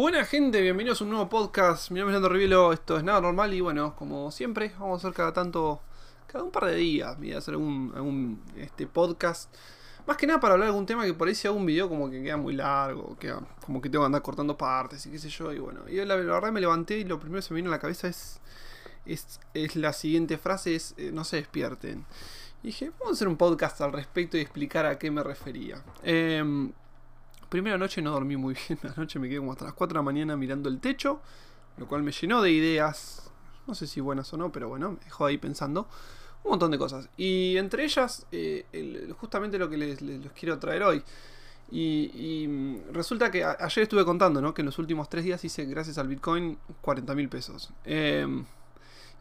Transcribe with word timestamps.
Buena 0.00 0.24
gente, 0.24 0.62
bienvenidos 0.62 1.02
a 1.02 1.04
un 1.04 1.10
nuevo 1.10 1.28
podcast. 1.28 1.90
Mi 1.90 2.00
nombre 2.00 2.16
es 2.16 2.22
Leandro 2.22 2.32
Rivielo, 2.32 2.72
esto 2.72 2.96
es 2.96 3.04
Nada 3.04 3.20
Normal 3.20 3.52
y 3.52 3.60
bueno, 3.60 3.94
como 3.96 4.30
siempre, 4.30 4.72
vamos 4.78 5.04
a 5.04 5.08
hacer 5.08 5.14
cada 5.14 5.34
tanto, 5.34 5.82
cada 6.26 6.42
un 6.42 6.50
par 6.50 6.64
de 6.64 6.76
días, 6.76 7.18
voy 7.18 7.34
a 7.34 7.36
hacer 7.36 7.52
algún, 7.52 8.42
este, 8.56 8.86
podcast. 8.86 9.54
Más 10.06 10.16
que 10.16 10.26
nada 10.26 10.40
para 10.40 10.54
hablar 10.54 10.68
de 10.68 10.70
algún 10.70 10.86
tema 10.86 11.04
que 11.04 11.12
por 11.12 11.28
ahí 11.28 11.34
si 11.34 11.48
hago 11.48 11.58
un 11.58 11.66
video 11.66 11.86
como 11.90 12.08
que 12.08 12.22
queda 12.22 12.38
muy 12.38 12.54
largo, 12.54 13.18
queda, 13.18 13.42
como 13.66 13.82
que 13.82 13.90
tengo 13.90 14.02
que 14.04 14.06
andar 14.06 14.22
cortando 14.22 14.56
partes 14.56 15.04
y 15.04 15.10
qué 15.10 15.18
sé 15.18 15.28
yo. 15.28 15.52
Y 15.52 15.58
bueno, 15.58 15.82
y 15.86 16.02
la, 16.02 16.16
verdad 16.16 16.50
me 16.50 16.62
levanté 16.62 16.96
y 16.96 17.04
lo 17.04 17.20
primero 17.20 17.42
que 17.42 17.48
se 17.48 17.52
me 17.52 17.56
vino 17.56 17.68
a 17.68 17.72
la 17.72 17.78
cabeza 17.78 18.08
es, 18.08 18.40
es, 19.04 19.38
es 19.52 19.76
la 19.76 19.92
siguiente 19.92 20.38
frase, 20.38 20.76
es 20.76 20.94
eh, 20.96 21.10
no 21.12 21.24
se 21.24 21.36
despierten. 21.36 22.06
Y 22.62 22.68
dije, 22.68 22.88
vamos 22.98 23.08
a 23.08 23.12
hacer 23.12 23.28
un 23.28 23.36
podcast 23.36 23.78
al 23.82 23.92
respecto 23.92 24.38
y 24.38 24.40
explicar 24.40 24.86
a 24.86 24.98
qué 24.98 25.10
me 25.10 25.22
refería. 25.22 25.84
Eh, 26.02 26.72
primera 27.50 27.76
noche 27.76 28.00
no 28.00 28.12
dormí 28.12 28.38
muy 28.38 28.54
bien. 28.54 28.78
La 28.82 28.94
noche 28.96 29.18
me 29.18 29.28
quedé 29.28 29.38
como 29.38 29.52
hasta 29.52 29.66
las 29.66 29.74
4 29.74 29.92
de 29.92 29.98
la 29.98 30.02
mañana 30.02 30.36
mirando 30.36 30.70
el 30.70 30.80
techo, 30.80 31.20
lo 31.76 31.86
cual 31.86 32.02
me 32.02 32.12
llenó 32.12 32.40
de 32.40 32.50
ideas. 32.50 33.30
No 33.66 33.74
sé 33.74 33.86
si 33.86 34.00
buenas 34.00 34.32
o 34.32 34.38
no, 34.38 34.50
pero 34.50 34.68
bueno, 34.68 34.92
me 34.92 34.98
dejó 35.04 35.26
ahí 35.26 35.36
pensando 35.36 35.86
un 36.44 36.50
montón 36.52 36.70
de 36.70 36.78
cosas. 36.78 37.10
Y 37.18 37.56
entre 37.58 37.84
ellas, 37.84 38.26
eh, 38.32 39.12
justamente 39.18 39.58
lo 39.58 39.68
que 39.68 39.76
les, 39.76 39.98
quiero 40.32 40.58
traer 40.58 40.82
hoy. 40.82 41.02
Y, 41.72 42.46
mm, 42.48 42.92
resulta 42.92 43.30
que 43.30 43.44
ayer 43.44 43.82
estuve 43.82 44.04
contando, 44.04 44.40
¿no? 44.40 44.54
Que 44.54 44.62
en 44.62 44.66
los 44.66 44.78
últimos 44.78 45.08
tres 45.08 45.24
días 45.24 45.44
hice, 45.44 45.66
gracias 45.66 45.98
al 45.98 46.08
Bitcoin, 46.08 46.58
40 46.80 47.14
mil 47.14 47.28
pesos. 47.28 47.70
Em, 47.84 48.44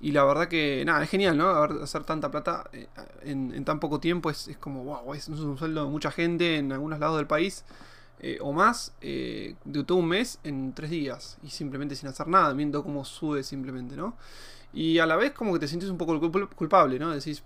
y 0.02 0.12
la 0.12 0.24
verdad 0.24 0.48
que, 0.48 0.84
nada, 0.86 1.04
es 1.04 1.10
genial, 1.10 1.38
¿no? 1.38 1.50
Hacer 1.84 2.04
tanta 2.06 2.32
plata 2.32 2.70
eh, 2.74 2.88
en, 3.24 3.64
tan 3.66 3.80
poco 3.80 4.00
tiempo 4.00 4.30
es, 4.30 4.48
es 4.48 4.58
como, 4.58 4.84
wow, 4.84 5.14
es 5.14 5.28
un 5.28 5.58
sueldo 5.58 5.86
de 5.86 5.92
mucha 5.92 6.12
gente 6.12 6.58
en 6.58 6.72
algunos 6.72 7.00
lados 7.00 7.18
del 7.18 7.28
país. 7.28 7.66
Eh, 8.22 8.38
o 8.42 8.52
más 8.52 8.94
eh, 9.00 9.56
de 9.64 9.84
todo 9.86 9.98
un 10.00 10.08
mes 10.10 10.40
en 10.44 10.74
tres 10.74 10.90
días 10.90 11.38
y 11.42 11.50
simplemente 11.50 11.96
sin 11.96 12.10
hacer 12.10 12.28
nada, 12.28 12.52
viendo 12.52 12.84
cómo 12.84 13.06
sube 13.06 13.44
simplemente, 13.44 13.96
¿no? 13.96 14.18
Y 14.74 15.00
a 15.00 15.06
la 15.06 15.16
vez 15.16 15.32
como 15.32 15.54
que 15.54 15.60
te 15.60 15.68
sientes 15.70 15.90
un 15.90 15.98
poco 15.98 16.20
culpable, 16.56 17.00
¿no? 17.00 17.12
Decís, 17.12 17.44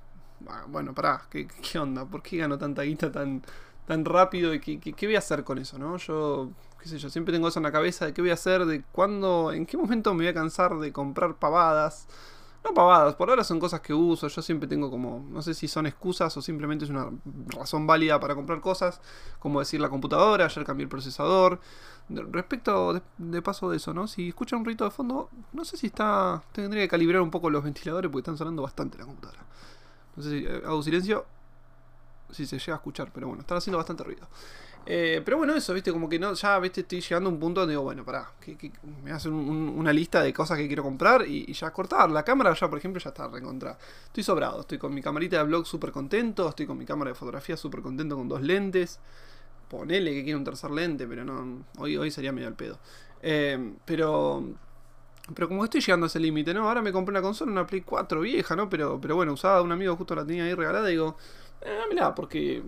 ah, 0.47 0.66
bueno, 0.67 0.94
pará, 0.95 1.27
¿qué, 1.29 1.47
qué 1.47 1.77
onda? 1.77 2.05
¿Por 2.05 2.23
qué 2.23 2.38
gano 2.38 2.57
tanta 2.57 2.81
guita 2.81 3.11
tan, 3.11 3.44
tan 3.85 4.03
rápido? 4.03 4.51
¿Y 4.53 4.59
qué, 4.59 4.79
qué, 4.79 5.05
voy 5.05 5.16
a 5.16 5.19
hacer 5.19 5.44
con 5.44 5.59
eso, 5.59 5.77
no? 5.77 5.97
Yo, 5.97 6.49
qué 6.81 6.89
sé 6.89 6.97
yo, 6.97 7.09
siempre 7.09 7.33
tengo 7.33 7.47
eso 7.49 7.59
en 7.59 7.63
la 7.63 7.71
cabeza 7.71 8.07
de 8.07 8.13
qué 8.13 8.21
voy 8.21 8.31
a 8.31 8.35
hacer, 8.35 8.66
de 8.66 8.83
cuándo, 8.91 9.51
en 9.53 9.67
qué 9.67 9.77
momento 9.77 10.11
me 10.13 10.23
voy 10.23 10.27
a 10.29 10.33
cansar 10.33 10.79
de 10.79 10.91
comprar 10.91 11.35
pavadas 11.35 12.07
no 12.64 12.73
pavadas, 12.73 13.16
por 13.16 13.30
ahora 13.30 13.44
son 13.44 13.59
cosas 13.59 13.81
que 13.81 13.94
uso. 13.94 14.28
Yo 14.28 14.42
siempre 14.42 14.67
tengo 14.67 14.89
como, 14.89 15.25
no 15.30 15.42
sé 15.42 15.53
si 15.53 15.67
son 15.67 15.86
excusas 15.86 16.36
o 16.38 16.42
simplemente 16.42 16.86
es 16.86 16.92
una 16.92 17.09
razón 17.47 17.86
válida 17.86 18.19
para 18.19 18.36
comprar 18.36 18.61
cosas, 18.61 19.02
como 19.39 19.59
decir 19.59 19.81
la 19.81 19.89
computadora, 19.89 20.45
ayer 20.45 20.64
cambié 20.64 20.84
el 20.84 20.89
procesador. 20.89 21.59
Respecto 22.09 23.02
de, 23.17 23.41
paso 23.41 23.69
de 23.69 23.78
eso, 23.78 23.94
¿no? 23.94 24.08
Si 24.08 24.30
escucha 24.30 24.56
un 24.56 24.66
rito 24.66 24.84
de 24.84 24.91
fondo, 24.91 25.30
no 25.53 25.66
sé 25.66 25.78
si 25.78 25.88
está. 25.88 26.44
Tendría 26.52 26.84
que 26.84 26.89
calibrar 26.89 27.22
un 27.22 27.31
poco 27.31 27.50
los 27.50 27.64
ventiladores 27.64 28.09
porque 28.09 28.22
están 28.22 28.38
sonando 28.38 28.61
bastante 28.61 28.97
la 28.97 29.06
computadora. 29.06 29.44
No 30.16 30.23
sé 30.23 30.30
si 30.30 30.45
eh, 30.45 30.61
hago 30.66 30.81
silencio. 30.84 31.25
Si 32.31 32.45
se 32.45 32.58
llega 32.58 32.73
a 32.73 32.78
escuchar, 32.78 33.11
pero 33.14 33.28
bueno, 33.28 33.41
están 33.41 33.58
haciendo 33.58 33.78
bastante 33.78 34.03
ruido. 34.03 34.28
Eh, 34.86 35.22
pero 35.23 35.38
bueno, 35.38 35.56
eso, 35.56 35.73
viste, 35.73 35.92
como 35.92 36.09
que 36.09 36.20
no, 36.20 36.34
ya, 36.34 36.59
viste, 36.59 36.81
estoy 36.81 37.00
llegando 37.00 37.30
a 37.30 37.34
un 37.34 37.39
punto 37.39 37.62
donde 37.62 37.72
digo, 37.72 37.84
bueno, 37.84 38.03
pará, 38.03 38.31
que, 38.42 38.72
me 39.03 39.12
hacen 39.12 39.34
una 39.34 39.94
lista 39.94 40.22
de 40.22 40.34
cosas 40.34 40.58
que 40.58 40.67
quiero 40.67 40.84
comprar 40.84 41.25
y, 41.28 41.52
ya 41.53 41.72
cortar. 41.72 42.09
La 42.12 42.23
cámara 42.23 42.53
ya, 42.53 42.70
por 42.70 42.78
ejemplo, 42.78 43.02
ya 43.02 43.09
está 43.09 43.28
recontra. 43.28 43.78
Estoy 44.06 44.23
sobrado, 44.23 44.62
estoy 44.62 44.78
con 44.78 44.94
mi 44.94 45.02
camarita 45.02 45.38
de 45.38 45.44
vlog 45.44 45.66
súper 45.66 45.92
contento, 45.92 46.50
estoy 46.50 46.66
con 46.66 46.78
mi 46.78 46.86
cámara 46.86 47.12
de 47.12 47.16
fotografía 47.16 47.56
súper 47.56 47.81
contento 47.81 48.16
con 48.17 48.28
dos 48.28 48.42
lentes. 48.42 49.00
Ponele 49.70 50.14
que 50.14 50.23
quiero 50.23 50.38
un 50.38 50.45
tercer 50.45 50.72
lente, 50.72 51.08
pero 51.08 51.23
no, 51.23 51.66
hoy, 51.78 51.97
hoy 51.97 52.12
sería 52.12 52.31
medio 52.31 52.47
al 52.47 52.56
pedo. 52.56 52.80
Eh, 53.22 53.73
pero... 53.86 54.44
Pero 55.34 55.47
como 55.47 55.63
estoy 55.63 55.80
llegando 55.80 56.06
a 56.06 56.07
ese 56.07 56.19
límite, 56.19 56.53
¿no? 56.53 56.68
Ahora 56.68 56.81
me 56.81 56.91
compré 56.91 57.12
una 57.12 57.22
consola, 57.22 57.50
una 57.50 57.66
Play 57.66 57.80
4 57.80 58.19
vieja, 58.19 58.57
¿no? 58.57 58.69
Pero, 58.69 59.00
pero 59.00 59.16
bueno, 59.16 59.31
usaba 59.31 59.62
un 59.62 59.72
amigo 59.72 59.96
justo 59.96 60.16
la 60.16 60.25
tenía 60.25 60.44
ahí 60.44 60.53
regalada 60.53 60.90
y 60.90 60.91
digo, 60.96 61.16
eh, 61.66 61.81
mirá, 61.90 62.13
porque 62.13 62.63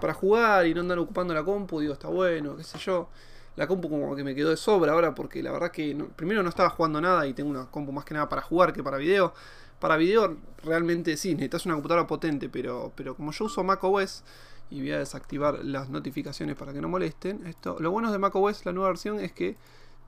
para 0.00 0.14
jugar 0.14 0.66
y 0.66 0.74
no 0.74 0.80
andar 0.80 0.98
ocupando 0.98 1.34
la 1.34 1.44
compu, 1.44 1.80
digo, 1.80 1.92
está 1.92 2.08
bueno, 2.08 2.56
qué 2.56 2.64
sé 2.64 2.78
yo. 2.78 3.08
La 3.56 3.66
compu 3.66 3.88
como 3.88 4.14
que 4.14 4.22
me 4.22 4.34
quedó 4.34 4.50
de 4.50 4.56
sobra 4.56 4.92
ahora 4.92 5.14
porque 5.14 5.42
la 5.42 5.50
verdad 5.50 5.70
que 5.72 5.96
primero 6.14 6.42
no 6.42 6.48
estaba 6.48 6.70
jugando 6.70 7.00
nada 7.00 7.26
y 7.26 7.34
tengo 7.34 7.50
una 7.50 7.66
compu 7.66 7.90
más 7.92 8.04
que 8.04 8.14
nada 8.14 8.28
para 8.28 8.42
jugar 8.42 8.72
que 8.72 8.82
para 8.82 8.96
video. 8.98 9.34
Para 9.80 9.96
video 9.96 10.36
realmente 10.62 11.16
sí, 11.16 11.34
necesitas 11.34 11.66
una 11.66 11.74
computadora 11.74 12.06
potente, 12.06 12.48
pero, 12.48 12.92
pero 12.94 13.16
como 13.16 13.32
yo 13.32 13.44
uso 13.44 13.64
macOS 13.64 14.24
y 14.70 14.80
voy 14.80 14.92
a 14.92 14.98
desactivar 14.98 15.64
las 15.64 15.88
notificaciones 15.88 16.56
para 16.56 16.72
que 16.72 16.80
no 16.80 16.88
molesten, 16.88 17.46
esto, 17.46 17.76
lo 17.80 17.90
bueno 17.90 18.12
de 18.12 18.18
macOS, 18.18 18.64
la 18.64 18.72
nueva 18.72 18.88
versión, 18.90 19.20
es 19.20 19.32
que 19.32 19.56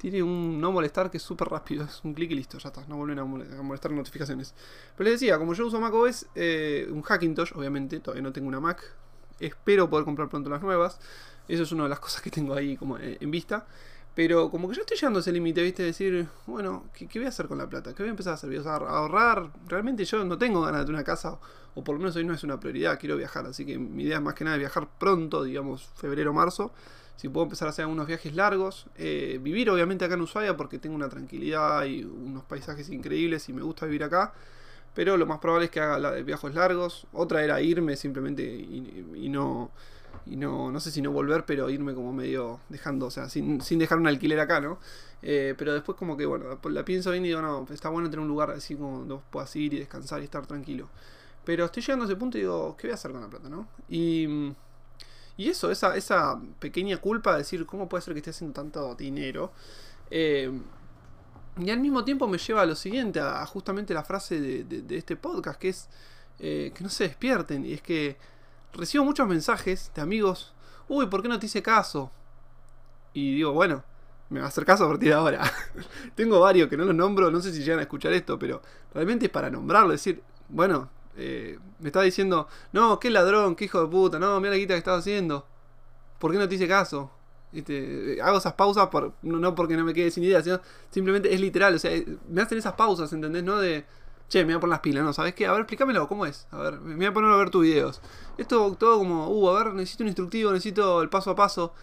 tiene 0.00 0.22
un 0.22 0.58
no 0.58 0.72
molestar 0.72 1.10
que 1.10 1.18
es 1.18 1.22
súper 1.22 1.48
rápido. 1.48 1.84
Es 1.84 2.00
un 2.02 2.14
clic 2.14 2.30
y 2.30 2.34
listo, 2.34 2.56
ya 2.56 2.70
está. 2.70 2.86
No 2.86 2.96
vuelven 2.96 3.18
a 3.18 3.24
molestar 3.24 3.92
notificaciones. 3.92 4.54
Pero 4.96 5.10
les 5.10 5.20
decía, 5.20 5.38
como 5.38 5.52
yo 5.52 5.66
uso 5.66 5.78
macOS, 5.78 6.26
eh, 6.34 6.88
un 6.90 7.02
Hackintosh, 7.02 7.52
obviamente, 7.54 8.00
todavía 8.00 8.22
no 8.22 8.32
tengo 8.32 8.48
una 8.48 8.60
Mac. 8.60 8.82
Espero 9.38 9.90
poder 9.90 10.06
comprar 10.06 10.30
pronto 10.30 10.48
las 10.48 10.62
nuevas. 10.62 10.98
Eso 11.48 11.64
es 11.64 11.72
una 11.72 11.82
de 11.82 11.90
las 11.90 12.00
cosas 12.00 12.22
que 12.22 12.30
tengo 12.30 12.54
ahí 12.54 12.78
como 12.78 12.96
eh, 12.96 13.18
en 13.20 13.30
vista. 13.30 13.66
Pero 14.14 14.50
como 14.50 14.70
que 14.70 14.74
yo 14.74 14.80
estoy 14.80 14.96
llegando 14.96 15.18
a 15.18 15.20
ese 15.20 15.32
límite, 15.32 15.62
¿viste? 15.62 15.82
Decir, 15.82 16.26
bueno, 16.46 16.84
¿qué, 16.94 17.06
voy 17.14 17.26
a 17.26 17.28
hacer 17.28 17.46
con 17.46 17.58
la 17.58 17.68
plata? 17.68 17.94
¿Qué 17.94 18.02
voy 18.02 18.08
a 18.08 18.10
empezar 18.12 18.30
a 18.32 18.34
hacer? 18.34 18.48
¿Voy 18.48 18.66
a 18.66 18.74
ahorrar? 18.74 19.50
Realmente 19.68 20.06
yo 20.06 20.24
no 20.24 20.38
tengo 20.38 20.62
ganas 20.62 20.86
de 20.86 20.92
una 20.92 21.04
casa, 21.04 21.38
o 21.74 21.84
por 21.84 21.94
lo 21.94 22.00
menos 22.00 22.16
hoy 22.16 22.24
no 22.24 22.32
es 22.32 22.42
una 22.42 22.58
prioridad, 22.58 22.98
quiero 22.98 23.18
viajar. 23.18 23.44
Así 23.46 23.66
que 23.66 23.78
mi 23.78 24.04
idea 24.04 24.16
es 24.16 24.22
más 24.22 24.34
que 24.34 24.44
nada 24.44 24.56
viajar 24.56 24.88
pronto, 24.98 25.44
digamos, 25.44 25.84
febrero, 25.94 26.32
marzo 26.32 26.72
si 27.20 27.28
puedo 27.28 27.44
empezar 27.44 27.66
a 27.66 27.70
hacer 27.70 27.84
unos 27.84 28.06
viajes 28.06 28.34
largos. 28.34 28.86
Eh, 28.96 29.38
vivir 29.42 29.68
obviamente 29.68 30.06
acá 30.06 30.14
en 30.14 30.22
Ushuaia 30.22 30.56
porque 30.56 30.78
tengo 30.78 30.96
una 30.96 31.10
tranquilidad 31.10 31.84
y 31.84 32.02
unos 32.02 32.44
paisajes 32.44 32.88
increíbles 32.88 33.46
y 33.50 33.52
me 33.52 33.60
gusta 33.60 33.84
vivir 33.84 34.04
acá. 34.04 34.32
Pero 34.94 35.18
lo 35.18 35.26
más 35.26 35.38
probable 35.38 35.66
es 35.66 35.70
que 35.70 35.80
haga 35.80 36.12
viajes 36.22 36.54
largos. 36.54 37.06
Otra 37.12 37.44
era 37.44 37.60
irme 37.60 37.94
simplemente 37.96 38.42
y, 38.42 39.28
no... 39.28 39.70
Y 40.24 40.36
no, 40.36 40.72
no 40.72 40.80
sé 40.80 40.90
si 40.90 41.02
no 41.02 41.12
volver, 41.12 41.44
pero 41.44 41.68
irme 41.68 41.94
como 41.94 42.10
medio 42.12 42.60
dejando, 42.70 43.06
o 43.06 43.10
sea, 43.10 43.28
sin, 43.28 43.58
dejar 43.58 43.98
un 43.98 44.06
alquiler 44.06 44.40
acá, 44.40 44.60
¿no? 44.60 44.78
Eh, 45.20 45.54
pero 45.58 45.74
después 45.74 45.98
como 45.98 46.16
que, 46.16 46.24
bueno, 46.24 46.58
la 46.70 46.84
pienso 46.86 47.10
bien 47.10 47.24
y 47.24 47.28
digo, 47.28 47.42
no, 47.42 47.66
está 47.70 47.90
bueno 47.90 48.08
tener 48.08 48.20
un 48.20 48.28
lugar 48.28 48.50
así 48.50 48.76
como 48.76 49.00
donde 49.00 49.18
puedas 49.30 49.54
ir 49.56 49.74
y 49.74 49.78
descansar 49.78 50.20
y 50.22 50.24
estar 50.24 50.46
tranquilo. 50.46 50.88
Pero 51.44 51.66
estoy 51.66 51.82
llegando 51.82 52.04
a 52.04 52.08
ese 52.08 52.16
punto 52.16 52.38
y 52.38 52.42
digo, 52.42 52.76
¿qué 52.78 52.86
voy 52.86 52.92
a 52.92 52.94
hacer 52.94 53.12
con 53.12 53.20
la 53.20 53.28
plata, 53.28 53.50
no? 53.50 53.68
Y 53.88 54.54
y 55.40 55.48
eso, 55.48 55.70
esa, 55.70 55.96
esa 55.96 56.38
pequeña 56.58 56.98
culpa 56.98 57.32
de 57.32 57.38
decir, 57.38 57.64
¿cómo 57.64 57.88
puede 57.88 58.02
ser 58.02 58.12
que 58.12 58.18
esté 58.18 58.28
haciendo 58.28 58.52
tanto 58.52 58.94
dinero? 58.94 59.52
Eh, 60.10 60.52
y 61.58 61.70
al 61.70 61.80
mismo 61.80 62.04
tiempo 62.04 62.28
me 62.28 62.36
lleva 62.36 62.60
a 62.60 62.66
lo 62.66 62.74
siguiente, 62.74 63.20
a, 63.20 63.46
justamente 63.46 63.94
la 63.94 64.04
frase 64.04 64.38
de, 64.38 64.96
este 64.98 65.16
podcast, 65.16 65.58
que 65.58 65.70
es 65.70 65.88
eh, 66.40 66.72
que 66.74 66.84
no 66.84 66.90
se 66.90 67.04
despierten. 67.04 67.64
Y 67.64 67.72
es 67.72 67.80
que 67.80 68.18
recibo 68.74 69.02
muchos 69.02 69.26
mensajes 69.26 69.90
de 69.94 70.02
amigos, 70.02 70.52
uy, 70.88 71.06
¿por 71.06 71.22
qué 71.22 71.28
no 71.28 71.38
te 71.38 71.46
hice 71.46 71.62
caso? 71.62 72.10
Y 73.14 73.36
digo, 73.36 73.52
bueno, 73.52 73.82
me 74.28 74.40
va 74.40 74.44
a 74.44 74.48
hacer 74.50 74.66
caso 74.66 74.84
a 74.84 74.88
partir 74.88 75.08
de 75.08 75.14
ahora. 75.14 75.50
Tengo 76.16 76.38
varios 76.38 76.68
que 76.68 76.76
no 76.76 76.84
los 76.84 76.94
nombro, 76.94 77.30
no 77.30 77.40
sé 77.40 77.50
si 77.50 77.60
llegan 77.60 77.78
a 77.78 77.84
escuchar 77.84 78.12
esto, 78.12 78.38
pero 78.38 78.60
realmente 78.92 79.24
es 79.24 79.32
para 79.32 79.48
nombrarlo, 79.48 79.92
decir, 79.92 80.22
bueno, 80.50 80.90
eh, 81.16 81.58
me 81.78 81.88
está 81.88 82.02
diciendo, 82.02 82.48
no, 82.72 82.98
qué 83.00 83.10
ladrón, 83.10 83.56
qué 83.56 83.66
hijo 83.66 83.80
de 83.80 83.88
puta, 83.88 84.18
no, 84.18 84.38
mira 84.40 84.52
la 84.52 84.58
guita 84.58 84.74
que 84.74 84.78
estás 84.78 85.00
haciendo. 85.00 85.46
¿Por 86.18 86.32
qué 86.32 86.38
no 86.38 86.48
te 86.48 86.54
hice 86.54 86.68
caso? 86.68 87.10
hago 88.22 88.38
esas 88.38 88.52
pausas 88.52 88.88
por, 88.88 89.12
no 89.22 89.54
porque 89.54 89.76
no 89.76 89.84
me 89.84 89.92
quede 89.92 90.10
sin 90.10 90.22
idea, 90.22 90.42
sino 90.42 90.60
simplemente 90.90 91.34
es 91.34 91.40
literal, 91.40 91.74
o 91.74 91.78
sea, 91.78 91.90
me 92.28 92.42
hacen 92.42 92.58
esas 92.58 92.74
pausas, 92.74 93.12
¿entendés? 93.12 93.42
No 93.42 93.58
de, 93.58 93.84
che, 94.28 94.40
me 94.40 94.52
voy 94.52 94.54
a 94.54 94.60
poner 94.60 94.70
las 94.70 94.80
pilas, 94.80 95.04
¿no? 95.04 95.12
¿Sabes 95.12 95.34
qué? 95.34 95.46
A 95.46 95.52
ver, 95.52 95.62
explícamelo, 95.62 96.06
¿cómo 96.06 96.26
es? 96.26 96.46
A 96.52 96.58
ver, 96.58 96.80
me 96.80 96.94
voy 96.94 97.06
a 97.06 97.12
poner 97.12 97.30
a 97.30 97.36
ver 97.36 97.50
tus 97.50 97.62
videos. 97.62 98.00
Esto 98.38 98.76
todo 98.78 98.98
como, 98.98 99.28
uh, 99.28 99.48
a 99.48 99.64
ver, 99.64 99.74
necesito 99.74 100.04
un 100.04 100.08
instructivo, 100.08 100.52
necesito 100.52 101.02
el 101.02 101.08
paso 101.08 101.30
a 101.30 101.36
paso. 101.36 101.74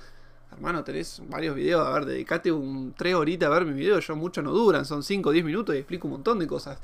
Hermano, 0.51 0.83
tenés 0.83 1.21
varios 1.27 1.55
videos, 1.55 1.85
a 1.85 1.91
ver, 1.91 2.05
dedicate 2.05 2.51
un 2.51 2.93
3 2.97 3.15
horitas 3.15 3.47
a 3.47 3.49
ver 3.51 3.65
mis 3.65 3.75
videos, 3.75 4.07
yo 4.07 4.15
mucho 4.15 4.41
no 4.41 4.51
duran, 4.51 4.85
son 4.85 5.03
5 5.03 5.29
o 5.29 5.31
10 5.33 5.43
minutos 5.43 5.75
y 5.75 5.79
explico 5.79 6.07
un 6.07 6.13
montón 6.13 6.39
de 6.39 6.47
cosas. 6.47 6.79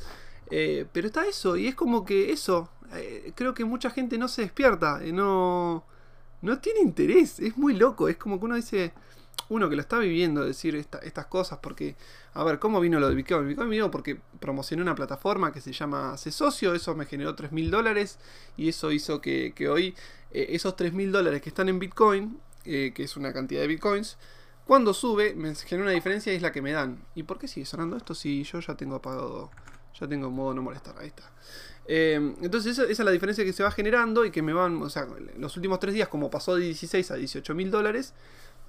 Eh, 0.55 0.85
pero 0.91 1.07
está 1.07 1.25
eso, 1.25 1.57
y 1.57 1.65
es 1.65 1.73
como 1.73 2.05
que 2.05 2.31
eso, 2.31 2.69
eh, 2.93 3.33
creo 3.33 3.55
que 3.55 3.65
mucha 3.65 3.89
gente 3.89 4.19
no 4.19 4.27
se 4.27 4.43
despierta, 4.43 5.03
eh, 5.03 5.11
no, 5.11 5.83
no 6.43 6.59
tiene 6.59 6.81
interés, 6.81 7.39
es 7.39 7.57
muy 7.57 7.73
loco, 7.73 8.07
es 8.07 8.17
como 8.17 8.37
que 8.37 8.45
uno 8.45 8.55
dice, 8.55 8.93
uno 9.49 9.67
que 9.67 9.75
lo 9.75 9.81
está 9.81 9.97
viviendo, 9.97 10.45
decir 10.45 10.75
estas 10.75 11.25
cosas, 11.25 11.57
porque, 11.57 11.95
a 12.35 12.43
ver, 12.43 12.59
¿cómo 12.59 12.79
vino 12.79 12.99
lo 12.99 13.09
de 13.09 13.15
Bitcoin? 13.15 13.47
Bitcoin 13.47 13.67
vino 13.71 13.89
porque 13.89 14.19
promocioné 14.39 14.83
una 14.83 14.93
plataforma 14.93 15.51
que 15.51 15.59
se 15.59 15.73
llama 15.73 16.15
C 16.17 16.31
Socio, 16.31 16.75
eso 16.75 16.93
me 16.93 17.07
generó 17.07 17.33
3 17.33 17.51
mil 17.51 17.71
dólares, 17.71 18.19
y 18.55 18.69
eso 18.69 18.91
hizo 18.91 19.21
que, 19.21 19.55
hoy 19.67 19.95
esos 20.29 20.75
3 20.75 20.93
mil 20.93 21.11
dólares 21.11 21.41
que 21.41 21.49
están 21.49 21.67
en 21.67 21.79
Bitcoin, 21.79 22.39
que 22.63 22.93
es 22.95 23.17
una 23.17 23.33
cantidad 23.33 23.61
de 23.61 23.67
Bitcoins, 23.67 24.19
cuando 24.67 24.93
sube, 24.93 25.33
me 25.33 25.55
genera 25.55 25.85
una 25.85 25.93
diferencia 25.93 26.31
y 26.31 26.35
es 26.35 26.43
la 26.43 26.51
que 26.51 26.61
me 26.61 26.73
dan. 26.73 27.03
¿Y 27.15 27.23
por 27.23 27.39
qué 27.39 27.47
sigue 27.47 27.65
sonando 27.65 27.97
esto 27.97 28.13
si 28.13 28.43
yo 28.43 28.59
ya 28.59 28.75
tengo 28.75 28.97
apagado 28.97 29.49
ya 29.99 30.07
tengo 30.07 30.29
modo 30.29 30.53
no 30.53 30.61
molestar, 30.61 30.95
ahí 30.97 31.07
está. 31.07 31.31
Eh, 31.85 32.35
entonces 32.41 32.77
esa, 32.77 32.89
es 32.89 32.99
la 32.99 33.11
diferencia 33.11 33.43
que 33.43 33.53
se 33.53 33.63
va 33.63 33.71
generando 33.71 34.25
y 34.25 34.31
que 34.31 34.41
me 34.41 34.53
van, 34.53 34.81
o 34.81 34.89
sea, 34.89 35.07
los 35.37 35.55
últimos 35.57 35.79
tres 35.79 35.93
días 35.93 36.07
como 36.07 36.29
pasó 36.29 36.55
de 36.55 36.65
16 36.65 37.11
a 37.11 37.15
18 37.15 37.55
mil 37.55 37.71
dólares, 37.71 38.13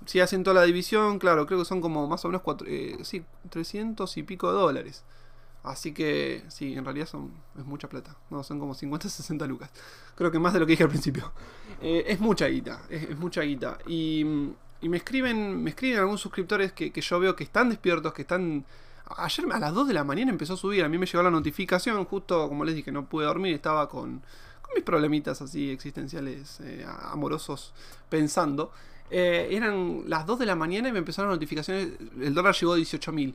si 0.07 0.21
hacen 0.21 0.43
toda 0.43 0.55
la 0.55 0.67
división, 0.67 1.19
claro, 1.19 1.47
creo 1.47 1.61
que 1.61 1.65
son 1.65 1.81
como 1.81 2.07
más 2.07 2.25
o 2.25 2.29
menos 2.29 2.43
cuatro, 2.43 2.67
eh, 2.69 2.99
sí, 3.03 3.25
300 3.51 4.17
y 4.17 4.23
pico 4.23 4.53
de 4.53 4.59
dólares. 4.59 5.05
Así 5.65 5.95
que 5.95 6.45
sí, 6.49 6.75
en 6.75 6.85
realidad 6.85 7.07
son, 7.07 7.33
es 7.59 7.65
mucha 7.65 7.89
plata. 7.89 8.15
No, 8.29 8.43
son 8.43 8.61
como 8.61 8.75
50, 8.75 9.09
60 9.09 9.47
lucas. 9.49 9.71
Creo 10.15 10.31
que 10.31 10.39
más 10.39 10.53
de 10.53 10.61
lo 10.61 10.67
que 10.67 10.73
dije 10.73 10.85
al 10.85 10.91
principio. 10.91 11.33
Eh, 11.81 12.05
es 12.07 12.21
mucha 12.21 12.47
guita, 12.47 12.83
es, 12.91 13.19
mucha 13.19 13.41
guita. 13.41 13.79
Y, 13.87 14.27
y, 14.83 14.89
me 14.91 14.99
escriben 14.99 15.63
me 15.63 15.71
escriben 15.71 16.01
algunos 16.01 16.21
suscriptores 16.21 16.73
que, 16.73 16.93
que, 16.93 17.01
yo 17.01 17.19
veo 17.19 17.35
que 17.35 17.45
están 17.45 17.71
despiertos, 17.71 18.13
que 18.13 18.23
están... 18.23 18.65
Ayer 19.17 19.47
a 19.53 19.59
las 19.59 19.75
2 19.75 19.89
de 19.89 19.95
la 19.95 20.05
mañana 20.05 20.31
empezó 20.31 20.55
a 20.55 20.57
subir, 20.57 20.85
a 20.85 20.89
mí 20.89 20.99
me 20.99 21.07
llegó 21.07 21.23
la 21.23 21.31
notificación, 21.31 22.05
justo 22.05 22.49
como 22.49 22.65
les 22.65 22.75
dije, 22.75 22.91
no 22.91 23.07
pude 23.07 23.27
dormir, 23.27 23.55
estaba 23.55 23.89
con, 23.89 24.23
con 24.63 24.75
mis 24.75 24.83
problemitas 24.83 25.43
así 25.43 25.71
existenciales, 25.71 26.61
eh, 26.61 26.87
amorosos, 27.11 27.75
pensando. 28.09 28.73
Eh, 29.11 29.49
eran 29.51 30.05
las 30.07 30.27
2 30.27 30.39
de 30.39 30.47
la 30.47 30.57
mañana 30.57 30.89
y 30.89 30.93
me 30.93 30.99
empezaron 30.99 31.31
notificaciones, 31.31 31.91
el 32.21 32.35
dólar 32.35 32.55
llegó 32.55 32.73
a 32.73 32.79
18.000. 32.79 33.35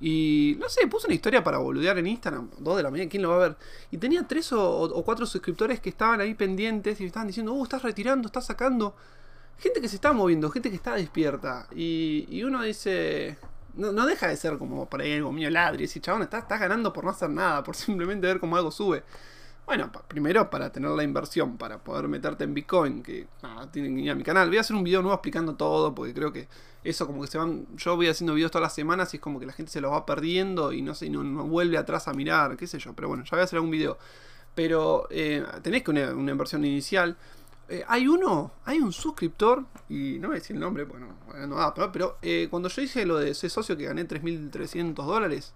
Y 0.00 0.56
no 0.60 0.68
sé, 0.68 0.86
puse 0.86 1.06
una 1.08 1.14
historia 1.14 1.42
para 1.42 1.58
boludear 1.58 1.98
en 1.98 2.06
Instagram, 2.06 2.50
2 2.58 2.76
de 2.76 2.82
la 2.82 2.90
mañana, 2.90 3.10
¿quién 3.10 3.22
lo 3.22 3.30
va 3.30 3.36
a 3.36 3.48
ver? 3.48 3.56
Y 3.90 3.98
tenía 3.98 4.26
3 4.26 4.52
o, 4.52 5.02
4 5.04 5.26
suscriptores 5.26 5.80
que 5.80 5.88
estaban 5.88 6.20
ahí 6.20 6.34
pendientes 6.34 7.00
y 7.00 7.02
me 7.02 7.08
estaban 7.08 7.26
diciendo, 7.26 7.52
uh, 7.52 7.64
estás 7.64 7.82
retirando, 7.82 8.26
estás 8.26 8.46
sacando. 8.46 8.94
Gente 9.58 9.80
que 9.80 9.88
se 9.88 9.96
está 9.96 10.12
moviendo, 10.12 10.50
gente 10.50 10.70
que 10.70 10.76
está 10.76 10.94
despierta. 10.94 11.66
Y, 11.74 12.42
uno 12.44 12.62
dice, 12.62 13.38
no, 13.74 14.06
deja 14.06 14.28
de 14.28 14.36
ser 14.36 14.58
como 14.58 14.88
para 14.88 15.04
ahí 15.04 15.14
algo 15.14 15.32
mío 15.32 15.50
ladri. 15.50 15.84
Y 15.84 16.00
chabón, 16.00 16.22
estás, 16.22 16.42
estás 16.42 16.60
ganando 16.60 16.92
por 16.92 17.04
no 17.04 17.10
hacer 17.10 17.30
nada, 17.30 17.62
por 17.62 17.76
simplemente 17.76 18.26
ver 18.26 18.40
cómo 18.40 18.56
algo 18.56 18.70
sube. 18.70 19.04
Bueno, 19.66 19.92
primero 20.08 20.48
para 20.48 20.72
tener 20.72 20.90
la 20.90 21.02
inversión, 21.02 21.58
para 21.58 21.78
poder 21.78 22.08
meterte 22.08 22.44
en 22.44 22.54
Bitcoin, 22.54 23.02
que 23.02 23.26
nada, 23.42 23.70
tienen 23.70 23.96
que 23.96 24.00
ir 24.00 24.10
a 24.10 24.14
mi 24.14 24.22
canal. 24.22 24.48
Voy 24.48 24.56
a 24.56 24.62
hacer 24.62 24.74
un 24.74 24.82
video 24.82 25.02
nuevo 25.02 25.14
explicando 25.14 25.56
todo, 25.56 25.94
porque 25.94 26.14
creo 26.14 26.32
que 26.32 26.48
eso 26.82 27.06
como 27.06 27.20
que 27.20 27.26
se 27.26 27.36
van... 27.36 27.66
Yo 27.76 27.94
voy 27.94 28.08
haciendo 28.08 28.32
videos 28.32 28.50
todas 28.50 28.62
las 28.62 28.74
semanas 28.74 29.12
y 29.12 29.18
es 29.18 29.20
como 29.20 29.38
que 29.38 29.44
la 29.44 29.52
gente 29.52 29.70
se 29.70 29.82
los 29.82 29.92
va 29.92 30.06
perdiendo 30.06 30.72
y 30.72 30.80
no 30.80 30.94
sé, 30.94 31.10
no, 31.10 31.22
no 31.22 31.44
vuelve 31.44 31.76
atrás 31.76 32.08
a 32.08 32.14
mirar, 32.14 32.56
qué 32.56 32.66
sé 32.66 32.78
yo. 32.78 32.94
Pero 32.94 33.08
bueno, 33.08 33.24
ya 33.24 33.30
voy 33.32 33.40
a 33.40 33.44
hacer 33.44 33.58
algún 33.58 33.70
video. 33.70 33.98
Pero 34.54 35.06
eh, 35.10 35.44
tenés 35.62 35.82
que 35.82 35.90
una, 35.90 36.14
una 36.14 36.32
inversión 36.32 36.64
inicial. 36.64 37.18
Eh, 37.68 37.84
hay 37.86 38.08
uno, 38.08 38.52
hay 38.64 38.78
un 38.78 38.92
suscriptor, 38.92 39.64
y 39.88 40.18
no 40.18 40.28
voy 40.28 40.36
a 40.36 40.40
decir 40.40 40.56
el 40.56 40.60
nombre, 40.60 40.84
bueno, 40.84 41.08
no 41.46 41.56
da, 41.56 41.74
pero, 41.74 41.92
pero 41.92 42.18
eh, 42.22 42.48
cuando 42.50 42.68
yo 42.70 42.80
hice 42.80 43.04
lo 43.04 43.18
de 43.18 43.30
ese 43.30 43.50
socio 43.50 43.76
que 43.76 43.84
gané 43.84 44.08
3.300 44.08 44.94
dólares, 44.94 45.52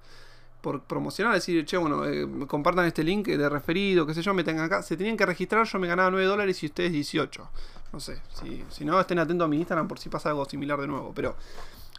por 0.60 0.82
promocionar, 0.82 1.34
decir, 1.34 1.64
che, 1.64 1.76
bueno, 1.76 2.06
eh, 2.06 2.26
compartan 2.46 2.86
este 2.86 3.02
link 3.02 3.26
de 3.26 3.48
referido, 3.48 4.06
qué 4.06 4.14
sé 4.14 4.22
yo, 4.22 4.32
me 4.32 4.44
tengan 4.44 4.66
acá. 4.66 4.82
Se 4.82 4.96
tenían 4.96 5.16
que 5.16 5.26
registrar, 5.26 5.66
yo 5.66 5.78
me 5.78 5.88
ganaba 5.88 6.10
9 6.10 6.24
dólares 6.24 6.62
y 6.62 6.66
ustedes 6.66 6.92
18. 6.92 7.50
No 7.92 8.00
sé, 8.00 8.20
si, 8.40 8.64
si 8.70 8.84
no, 8.84 8.98
estén 9.00 9.18
atentos 9.18 9.44
a 9.44 9.48
mi 9.48 9.58
Instagram 9.58 9.88
por 9.88 9.98
si 9.98 10.08
pasa 10.08 10.28
algo 10.28 10.44
similar 10.44 10.80
de 10.80 10.86
nuevo. 10.86 11.12
Pero 11.14 11.34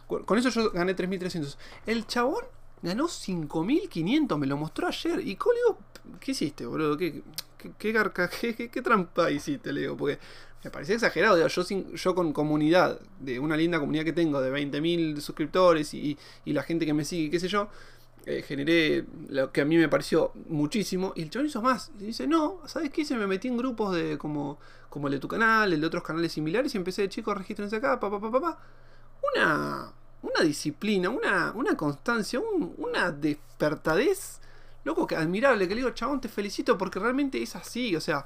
con 0.06 0.38
eso 0.38 0.48
yo 0.48 0.70
gané 0.70 0.96
3.300. 0.96 1.56
El 1.86 2.06
chabón 2.06 2.44
ganó 2.84 3.06
5.500, 3.06 4.38
me 4.38 4.46
lo 4.46 4.56
mostró 4.56 4.86
ayer. 4.88 5.26
Y 5.26 5.36
¿cómo 5.36 5.54
le 5.54 5.58
digo? 5.60 5.78
¿Qué 6.20 6.32
hiciste, 6.32 6.66
boludo? 6.66 6.96
¿Qué, 6.96 7.22
qué, 7.78 8.70
qué, 8.70 8.82
trampa 8.82 9.30
hiciste? 9.30 9.72
Le 9.72 9.82
digo, 9.82 9.96
porque 9.96 10.18
me 10.62 10.70
parecía 10.70 10.94
exagerado. 10.94 11.46
yo, 11.46 11.62
yo 11.94 12.14
con 12.14 12.32
comunidad, 12.32 13.00
de 13.20 13.38
una 13.38 13.56
linda 13.56 13.78
comunidad 13.80 14.04
que 14.04 14.12
tengo, 14.12 14.40
de 14.40 14.52
20.000 14.52 15.20
suscriptores 15.20 15.94
y, 15.94 16.16
y 16.44 16.52
la 16.52 16.62
gente 16.62 16.86
que 16.86 16.94
me 16.94 17.04
sigue, 17.04 17.30
qué 17.30 17.40
sé 17.40 17.48
yo 17.48 17.68
eh, 18.26 18.42
generé 18.42 19.04
lo 19.28 19.52
que 19.52 19.60
a 19.60 19.64
mí 19.66 19.76
me 19.76 19.88
pareció 19.88 20.32
muchísimo. 20.48 21.12
Y 21.14 21.22
el 21.22 21.30
chabón 21.30 21.46
hizo 21.46 21.60
más. 21.62 21.90
Y 22.00 22.06
dice, 22.06 22.26
no, 22.26 22.60
¿sabes 22.66 22.90
qué? 22.90 23.04
Se 23.04 23.16
me 23.16 23.26
metí 23.26 23.48
en 23.48 23.56
grupos 23.56 23.94
de 23.94 24.16
como, 24.16 24.58
como 24.88 25.08
el 25.08 25.14
de 25.14 25.20
tu 25.20 25.28
canal, 25.28 25.72
el 25.72 25.80
de 25.80 25.86
otros 25.86 26.02
canales 26.02 26.32
similares. 26.32 26.74
Y 26.74 26.78
empecé, 26.78 27.08
chicos, 27.08 27.36
regístrense 27.36 27.76
acá, 27.76 28.00
pa, 28.00 28.10
pa, 28.10 28.20
pa, 28.20 28.40
pa, 28.40 28.58
Una, 29.34 29.92
una 30.24 30.44
disciplina, 30.44 31.10
una, 31.10 31.52
una 31.54 31.76
constancia, 31.76 32.40
una 32.40 33.10
despertadez. 33.12 34.40
Loco, 34.84 35.06
que 35.06 35.16
admirable. 35.16 35.68
Que 35.68 35.74
le 35.74 35.80
digo, 35.82 35.90
chabón, 35.90 36.20
te 36.20 36.28
felicito 36.28 36.76
porque 36.78 36.98
realmente 36.98 37.42
es 37.42 37.54
así. 37.56 37.94
O 37.94 38.00
sea, 38.00 38.24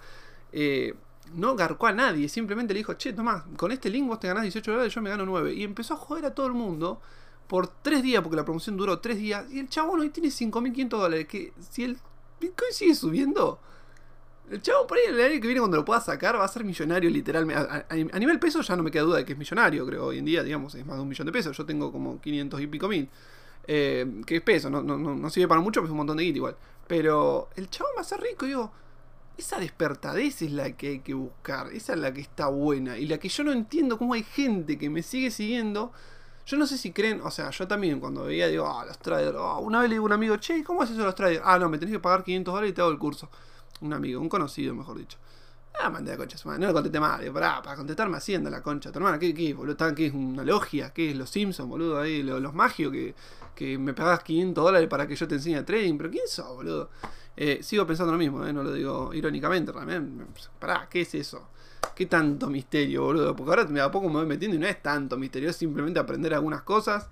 eh, 0.52 0.94
no 1.34 1.56
garcó 1.56 1.86
a 1.86 1.92
nadie. 1.92 2.28
Simplemente 2.28 2.72
le 2.72 2.78
dijo, 2.78 2.94
che, 2.94 3.12
Tomás, 3.12 3.44
con 3.56 3.72
este 3.72 3.90
link 3.90 4.06
vos 4.06 4.20
te 4.20 4.28
ganás 4.28 4.44
18 4.44 4.70
dólares, 4.70 4.94
yo 4.94 5.02
me 5.02 5.10
gano 5.10 5.26
9. 5.26 5.54
Y 5.54 5.64
empezó 5.64 5.94
a 5.94 5.96
joder 5.96 6.26
a 6.26 6.34
todo 6.34 6.46
el 6.46 6.54
mundo 6.54 7.00
por 7.48 7.66
tres 7.66 8.02
días, 8.02 8.22
porque 8.22 8.36
la 8.36 8.44
promoción 8.44 8.76
duró 8.76 9.00
tres 9.00 9.18
días, 9.18 9.50
y 9.50 9.58
el 9.58 9.68
chabón 9.68 10.00
hoy 10.00 10.10
tiene 10.10 10.28
5.500 10.28 10.88
dólares, 10.88 11.26
que 11.26 11.52
si 11.70 11.84
el 11.84 11.98
Bitcoin 12.40 12.72
sigue 12.72 12.94
subiendo, 12.94 13.58
el 14.50 14.62
chabón 14.62 14.86
por 14.86 14.98
ahí 14.98 15.04
el 15.08 15.20
año 15.20 15.40
que 15.40 15.46
viene 15.46 15.60
cuando 15.60 15.76
lo 15.76 15.84
pueda 15.84 16.00
sacar 16.00 16.36
va 16.36 16.44
a 16.44 16.48
ser 16.48 16.64
millonario 16.64 17.10
literalmente. 17.10 17.60
A, 17.60 18.18
nivel 18.18 18.38
peso 18.38 18.60
ya 18.62 18.76
no 18.76 18.82
me 18.82 18.90
queda 18.90 19.02
duda 19.02 19.18
de 19.18 19.24
que 19.24 19.32
es 19.32 19.38
millonario, 19.38 19.86
creo, 19.86 20.06
hoy 20.06 20.18
en 20.18 20.24
día, 20.24 20.42
digamos, 20.42 20.74
es 20.74 20.84
más 20.86 20.96
de 20.96 21.02
un 21.02 21.08
millón 21.08 21.26
de 21.26 21.32
pesos, 21.32 21.56
yo 21.56 21.64
tengo 21.66 21.92
como 21.92 22.20
500 22.20 22.60
y 22.60 22.66
pico 22.66 22.88
mil. 22.88 23.08
Eh, 23.70 24.22
que 24.26 24.36
es 24.36 24.42
peso, 24.42 24.70
no, 24.70 24.82
no, 24.82 24.96
no, 24.96 25.30
sirve 25.30 25.46
para 25.46 25.60
mucho, 25.60 25.80
pero 25.80 25.86
es 25.86 25.90
un 25.90 25.98
montón 25.98 26.16
de 26.16 26.24
guita 26.24 26.36
igual. 26.36 26.56
Pero 26.86 27.50
el 27.56 27.68
chabón 27.68 27.92
va 27.96 28.00
a 28.00 28.04
ser 28.04 28.20
rico, 28.20 28.46
digo, 28.46 28.72
esa 29.36 29.58
despertadez 29.58 30.42
es 30.42 30.52
la 30.52 30.72
que 30.72 30.88
hay 30.88 30.98
que 31.00 31.14
buscar, 31.14 31.72
esa 31.72 31.92
es 31.92 31.98
la 31.98 32.12
que 32.12 32.22
está 32.22 32.48
buena, 32.48 32.96
y 32.96 33.06
la 33.06 33.18
que 33.18 33.28
yo 33.28 33.44
no 33.44 33.52
entiendo 33.52 33.98
cómo 33.98 34.14
hay 34.14 34.22
gente 34.22 34.78
que 34.78 34.88
me 34.88 35.02
sigue 35.02 35.30
siguiendo 35.30 35.92
yo 36.48 36.56
no 36.56 36.66
sé 36.66 36.78
si 36.78 36.92
creen, 36.92 37.20
o 37.22 37.30
sea, 37.30 37.50
yo 37.50 37.68
también 37.68 38.00
cuando 38.00 38.24
veía, 38.24 38.48
digo, 38.48 38.66
ah, 38.66 38.82
los 38.86 38.98
traders. 38.98 39.36
Oh, 39.38 39.58
una 39.58 39.80
vez 39.80 39.90
le 39.90 39.96
digo 39.96 40.04
a 40.04 40.06
un 40.06 40.12
amigo, 40.14 40.36
che, 40.38 40.64
¿cómo 40.64 40.80
haces 40.80 40.96
eso 40.96 41.04
los 41.04 41.14
traders? 41.14 41.42
Ah, 41.44 41.58
no, 41.58 41.68
me 41.68 41.76
tenés 41.76 41.92
que 41.92 42.00
pagar 42.00 42.24
500 42.24 42.54
dólares 42.54 42.70
y 42.70 42.74
te 42.74 42.80
hago 42.80 42.90
el 42.90 42.98
curso. 42.98 43.28
Un 43.80 43.92
amigo, 43.92 44.20
un 44.20 44.28
conocido, 44.28 44.74
mejor 44.74 44.98
dicho. 44.98 45.18
Ah, 45.80 45.90
mandé 45.90 46.10
la 46.10 46.16
concha, 46.16 46.36
no 46.58 46.66
le 46.66 46.72
contesté 46.72 46.98
mal, 46.98 47.20
digo, 47.20 47.34
pará, 47.34 47.62
para 47.62 47.76
contestarme 47.76 48.16
haciendo 48.16 48.50
la 48.50 48.62
concha, 48.62 48.90
tu 48.90 48.98
hermana, 48.98 49.16
¿qué, 49.18 49.32
qué, 49.32 49.54
boludo? 49.54 49.94
¿Qué 49.94 50.06
es 50.06 50.12
una 50.12 50.42
logia? 50.42 50.92
¿Qué 50.92 51.10
es 51.10 51.16
los 51.16 51.30
Simpsons, 51.30 51.68
boludo? 51.68 52.00
Ahí, 52.00 52.24
los, 52.24 52.52
magios 52.52 52.90
que, 52.90 53.14
que 53.54 53.78
me 53.78 53.94
pagás 53.94 54.24
500 54.24 54.64
dólares 54.64 54.88
para 54.88 55.06
que 55.06 55.14
yo 55.14 55.28
te 55.28 55.36
enseñe 55.36 55.56
a 55.56 55.64
trading, 55.64 55.96
pero 55.96 56.10
¿quién 56.10 56.26
sos, 56.26 56.48
boludo? 56.48 56.90
Eh, 57.36 57.62
sigo 57.62 57.86
pensando 57.86 58.10
lo 58.10 58.18
mismo, 58.18 58.44
eh, 58.44 58.52
no 58.52 58.64
lo 58.64 58.72
digo 58.72 59.14
irónicamente, 59.14 59.70
realmente. 59.70 60.24
Pará, 60.58 60.88
¿qué 60.90 61.02
es 61.02 61.14
eso? 61.14 61.46
¿Qué 61.94 62.06
tanto 62.06 62.50
misterio, 62.50 63.04
boludo? 63.04 63.36
Porque 63.36 63.50
ahora 63.50 63.64
me 63.66 63.80
a 63.80 63.88
poco 63.88 64.08
me 64.08 64.14
voy 64.14 64.26
metiendo 64.26 64.56
y 64.56 64.58
no 64.58 64.66
es 64.66 64.82
tanto 64.82 65.16
misterio, 65.16 65.50
es 65.50 65.56
simplemente 65.56 66.00
aprender 66.00 66.34
algunas 66.34 66.62
cosas. 66.62 67.08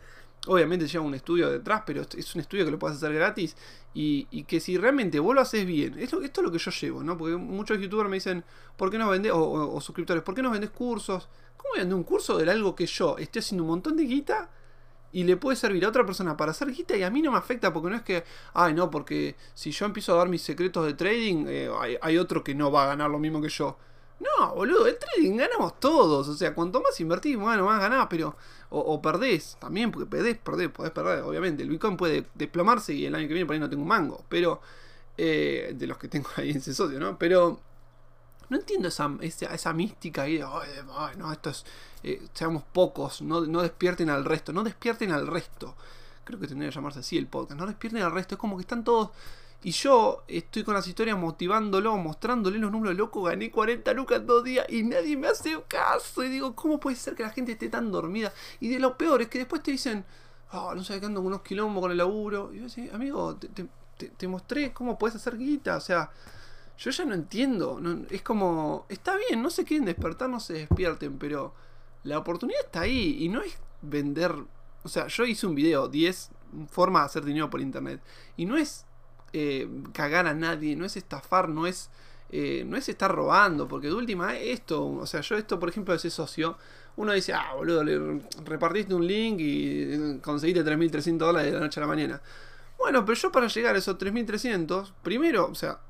Obviamente 0.47 0.87
lleva 0.87 1.05
un 1.05 1.15
estudio 1.15 1.51
detrás, 1.51 1.83
pero 1.87 2.03
es 2.03 2.35
un 2.35 2.41
estudio 2.41 2.65
que 2.65 2.71
lo 2.71 2.79
puedes 2.79 2.97
hacer 2.97 3.13
gratis 3.13 3.57
y, 3.95 4.45
que 4.45 4.61
si 4.61 4.77
realmente 4.77 5.19
vos 5.19 5.35
lo 5.35 5.41
haces 5.41 5.67
bien, 5.67 5.99
esto, 5.99 6.23
esto 6.23 6.41
es 6.41 6.45
lo 6.45 6.53
que 6.53 6.59
yo 6.59 6.71
llevo, 6.71 7.03
¿no? 7.03 7.17
Porque 7.17 7.37
muchos 7.37 7.79
youtubers 7.79 8.09
me 8.11 8.17
dicen, 8.17 8.45
¿por 8.77 8.91
qué 8.91 8.99
no 8.99 9.09
vendés, 9.09 9.33
o, 9.35 9.81
suscriptores, 9.81 10.23
¿por 10.23 10.35
qué 10.35 10.43
no 10.43 10.51
vendés 10.51 10.71
cursos? 10.71 11.29
¿Cómo 11.57 11.71
voy 11.71 11.79
a 11.79 11.83
vender 11.83 11.97
un 11.97 12.05
curso 12.05 12.37
de 12.37 12.51
algo 12.51 12.77
que 12.77 12.87
yo 12.87 13.17
estoy 13.19 13.41
haciendo 13.41 13.65
un 13.65 13.71
montón 13.71 13.97
de 13.97 14.05
guita 14.05 14.51
y 15.13 15.25
le 15.25 15.37
puede 15.37 15.57
servir 15.57 15.85
a 15.87 15.89
otra 15.89 16.05
persona 16.05 16.37
para 16.37 16.51
hacer 16.51 16.71
guita 16.73 16.97
y 16.97 17.03
a 17.03 17.11
mí 17.11 17.23
no 17.23 17.33
me 17.33 17.39
afecta 17.39 17.73
porque 17.73 17.89
no 17.89 17.97
es 17.97 18.03
que, 18.03 18.23
ay 18.53 18.75
no, 18.75 18.91
porque 18.91 19.37
si 19.55 19.71
yo 19.71 19.87
empiezo 19.87 20.15
a 20.15 20.19
dar 20.19 20.29
mis 20.29 20.43
secretos 20.43 20.85
de 20.85 20.95
trading, 20.95 21.47
eh, 21.49 21.71
hay, 21.81 21.97
hay, 22.03 22.19
otro 22.19 22.45
que 22.45 22.55
no 22.55 22.71
va 22.71 22.85
a 22.85 22.87
ganar 22.89 23.11
lo 23.11 23.19
mismo 23.19 23.41
que 23.41 23.49
yo. 23.49 23.79
No, 24.19 24.55
boludo, 24.55 24.87
el 24.87 24.99
trading 24.99 25.37
ganamos 25.37 25.79
todos. 25.79 26.29
O 26.29 26.35
sea, 26.35 26.55
cuanto 26.55 26.81
más 26.81 26.99
invertís, 27.01 27.37
bueno, 27.37 27.65
más 27.67 27.81
ganás, 27.81 28.07
pero. 28.09 28.37
O, 28.71 29.01
perdés 29.01 29.57
también, 29.61 29.93
porque 29.93 30.07
perdés, 30.07 30.39
perdés, 30.39 30.69
podés 30.71 30.93
perder, 30.93 31.23
obviamente. 31.23 31.63
El 31.63 31.71
Bitcoin 31.71 31.97
puede 31.97 32.27
desplomarse 32.35 32.93
y 32.93 33.07
el 33.07 33.15
año 33.15 33.29
que 33.29 33.35
viene 33.35 33.47
por 33.47 33.55
ahí 33.55 33.61
no 33.61 33.71
tengo 33.71 33.83
un 33.83 33.89
mango. 33.89 34.25
Pero. 34.29 34.61
Eh, 35.19 35.75
de 35.75 35.87
los 35.87 35.97
que 35.97 36.09
tengo 36.09 36.29
ahí 36.37 36.51
en 36.51 36.59
ese 36.59 36.75
socio, 36.75 36.99
¿no? 36.99 37.19
Pero. 37.19 37.61
No 38.49 38.57
entiendo 38.59 38.89
esa, 38.89 39.11
esa, 39.21 39.73
mística 39.73 40.23
ahí 40.23 40.39
de, 40.39 40.45
ay, 40.45 41.17
no, 41.17 41.33
esto 41.33 41.51
es. 41.51 41.65
Eh, 42.05 42.23
seamos 42.33 42.63
pocos, 42.63 43.21
no, 43.23 43.45
no 43.45 43.63
despierten 43.63 44.09
al 44.09 44.25
resto, 44.25 44.53
no 44.53 44.63
despierten 44.63 45.11
al 45.11 45.27
resto. 45.27 45.75
Creo 46.23 46.39
que 46.39 46.47
tendría 46.47 46.71
que 46.71 46.75
llamarse 46.77 47.01
así 47.01 47.19
el 47.19 47.27
podcast, 47.27 47.59
no 47.59 47.67
despierten 47.67 48.03
al 48.03 48.13
resto. 48.13 48.37
Es 48.37 48.41
como 48.41 48.57
que 48.57 48.61
están 48.61 48.85
todos 48.85 49.11
y 49.63 49.71
yo 49.73 50.23
estoy 50.29 50.63
con 50.65 50.75
las 50.75 50.87
historias 50.87 51.19
motivándolo, 51.19 51.97
mostrándole 51.97 52.59
los 52.59 52.71
números 52.71 52.97
locos. 52.97 53.29
Gané 53.29 53.51
40 53.51 53.93
lucas 53.95 54.21
en 54.21 54.27
dos 54.27 54.45
días 54.45 54.67
y 54.69 54.83
nadie 54.83 55.17
me 55.17 55.29
hace 55.29 55.61
caso. 55.67 56.23
Y 56.23 56.29
digo, 56.29 56.55
¿cómo 56.55 56.79
puede 56.79 56.97
ser 56.97 57.15
que 57.15 57.23
la 57.23 57.31
gente 57.31 57.53
esté 57.53 57.69
tan 57.69 57.91
dormida? 57.91 58.33
Y 58.61 58.69
de 58.69 58.79
lo 58.79 58.97
peor 58.97 59.23
es 59.23 59.29
que 59.29 59.39
después 59.39 59.63
te 59.63 59.73
dicen, 59.73 60.05
oh, 60.53 60.75
no 60.75 60.85
sé, 60.85 61.01
que 61.01 61.07
ando 61.07 61.21
con 61.21 61.29
unos 61.29 61.43
quilombos 61.43 61.81
con 61.81 61.91
el 61.91 61.97
laburo. 61.97 62.53
Y 62.53 62.59
yo 62.59 62.65
decía, 62.65 62.95
amigo, 62.95 63.37
te, 63.37 64.29
mostré 64.29 64.73
cómo 64.73 64.99
puedes 64.99 65.17
hacer 65.17 65.37
guita. 65.37 65.77
O 65.77 65.81
sea, 65.81 66.11
yo 66.79 66.91
ya 66.91 67.05
no 67.05 67.15
entiendo. 67.15 67.81
es 68.11 68.23
como, 68.23 68.87
está 68.89 69.17
bien, 69.17 69.43
no 69.43 69.51
se 69.51 69.65
quieren 69.65 69.87
despertar, 69.87 70.29
no 70.29 70.39
se 70.39 70.53
despierten, 70.53 71.19
pero 71.19 71.55
la 72.05 72.19
oportunidad 72.19 72.61
está 72.65 72.83
ahí 72.83 73.17
y 73.21 73.29
no 73.29 73.43
es 73.43 73.57
vender. 73.83 74.33
O 74.85 74.89
sea, 74.89 75.09
yo 75.09 75.25
hice 75.25 75.47
un 75.47 75.55
video, 75.57 75.89
10 75.89 76.31
formas 76.69 77.03
de 77.03 77.07
hacer 77.07 77.25
dinero 77.25 77.51
por 77.51 77.61
internet. 77.61 78.01
Y 78.37 78.45
no 78.45 78.57
es 78.57 78.87
eh, 79.39 79.69
cagar 79.93 80.27
a 80.27 80.33
nadie, 80.33 80.75
no 80.77 80.87
es 80.87 80.97
estafar, 80.97 81.51
no 81.51 81.67
es, 81.67 81.91
eh, 82.31 82.65
no 82.67 82.79
es 82.79 82.89
estar 82.89 83.15
robando, 83.15 83.69
porque 83.69 83.89
de 83.89 83.93
última, 83.93 84.35
esto, 84.35 84.87
o 84.87 85.07
sea, 85.07 85.21
yo 85.21 85.37
esto, 85.37 85.61
por 85.61 85.69
ejemplo, 85.69 85.93
de 85.93 85.99
ese 85.99 86.09
socio, 86.09 86.57
uno 86.97 87.13
dice, 87.13 87.35
ah, 87.35 87.53
boludo, 87.55 87.85
le 87.85 88.23
repartiste 88.47 88.95
un 88.95 89.07
link 89.07 89.39
y 89.41 89.93
eh, 89.93 90.19
conseguiste 90.23 90.65
3.300 90.65 91.19
dólares 91.19 91.53
de 91.53 91.59
la 91.59 91.65
noche 91.67 91.79
a 91.79 91.83
la 91.83 91.87
mañana. 91.87 92.23
Bueno, 92.79 93.05
pero 93.05 93.15
yo 93.15 93.31
para 93.31 93.47
llegar 93.49 93.75
a 93.75 93.79
esos 93.79 93.99
3.300, 93.99 94.91
primero, 95.03 95.51
o 95.51 95.55
sea, 95.55 95.81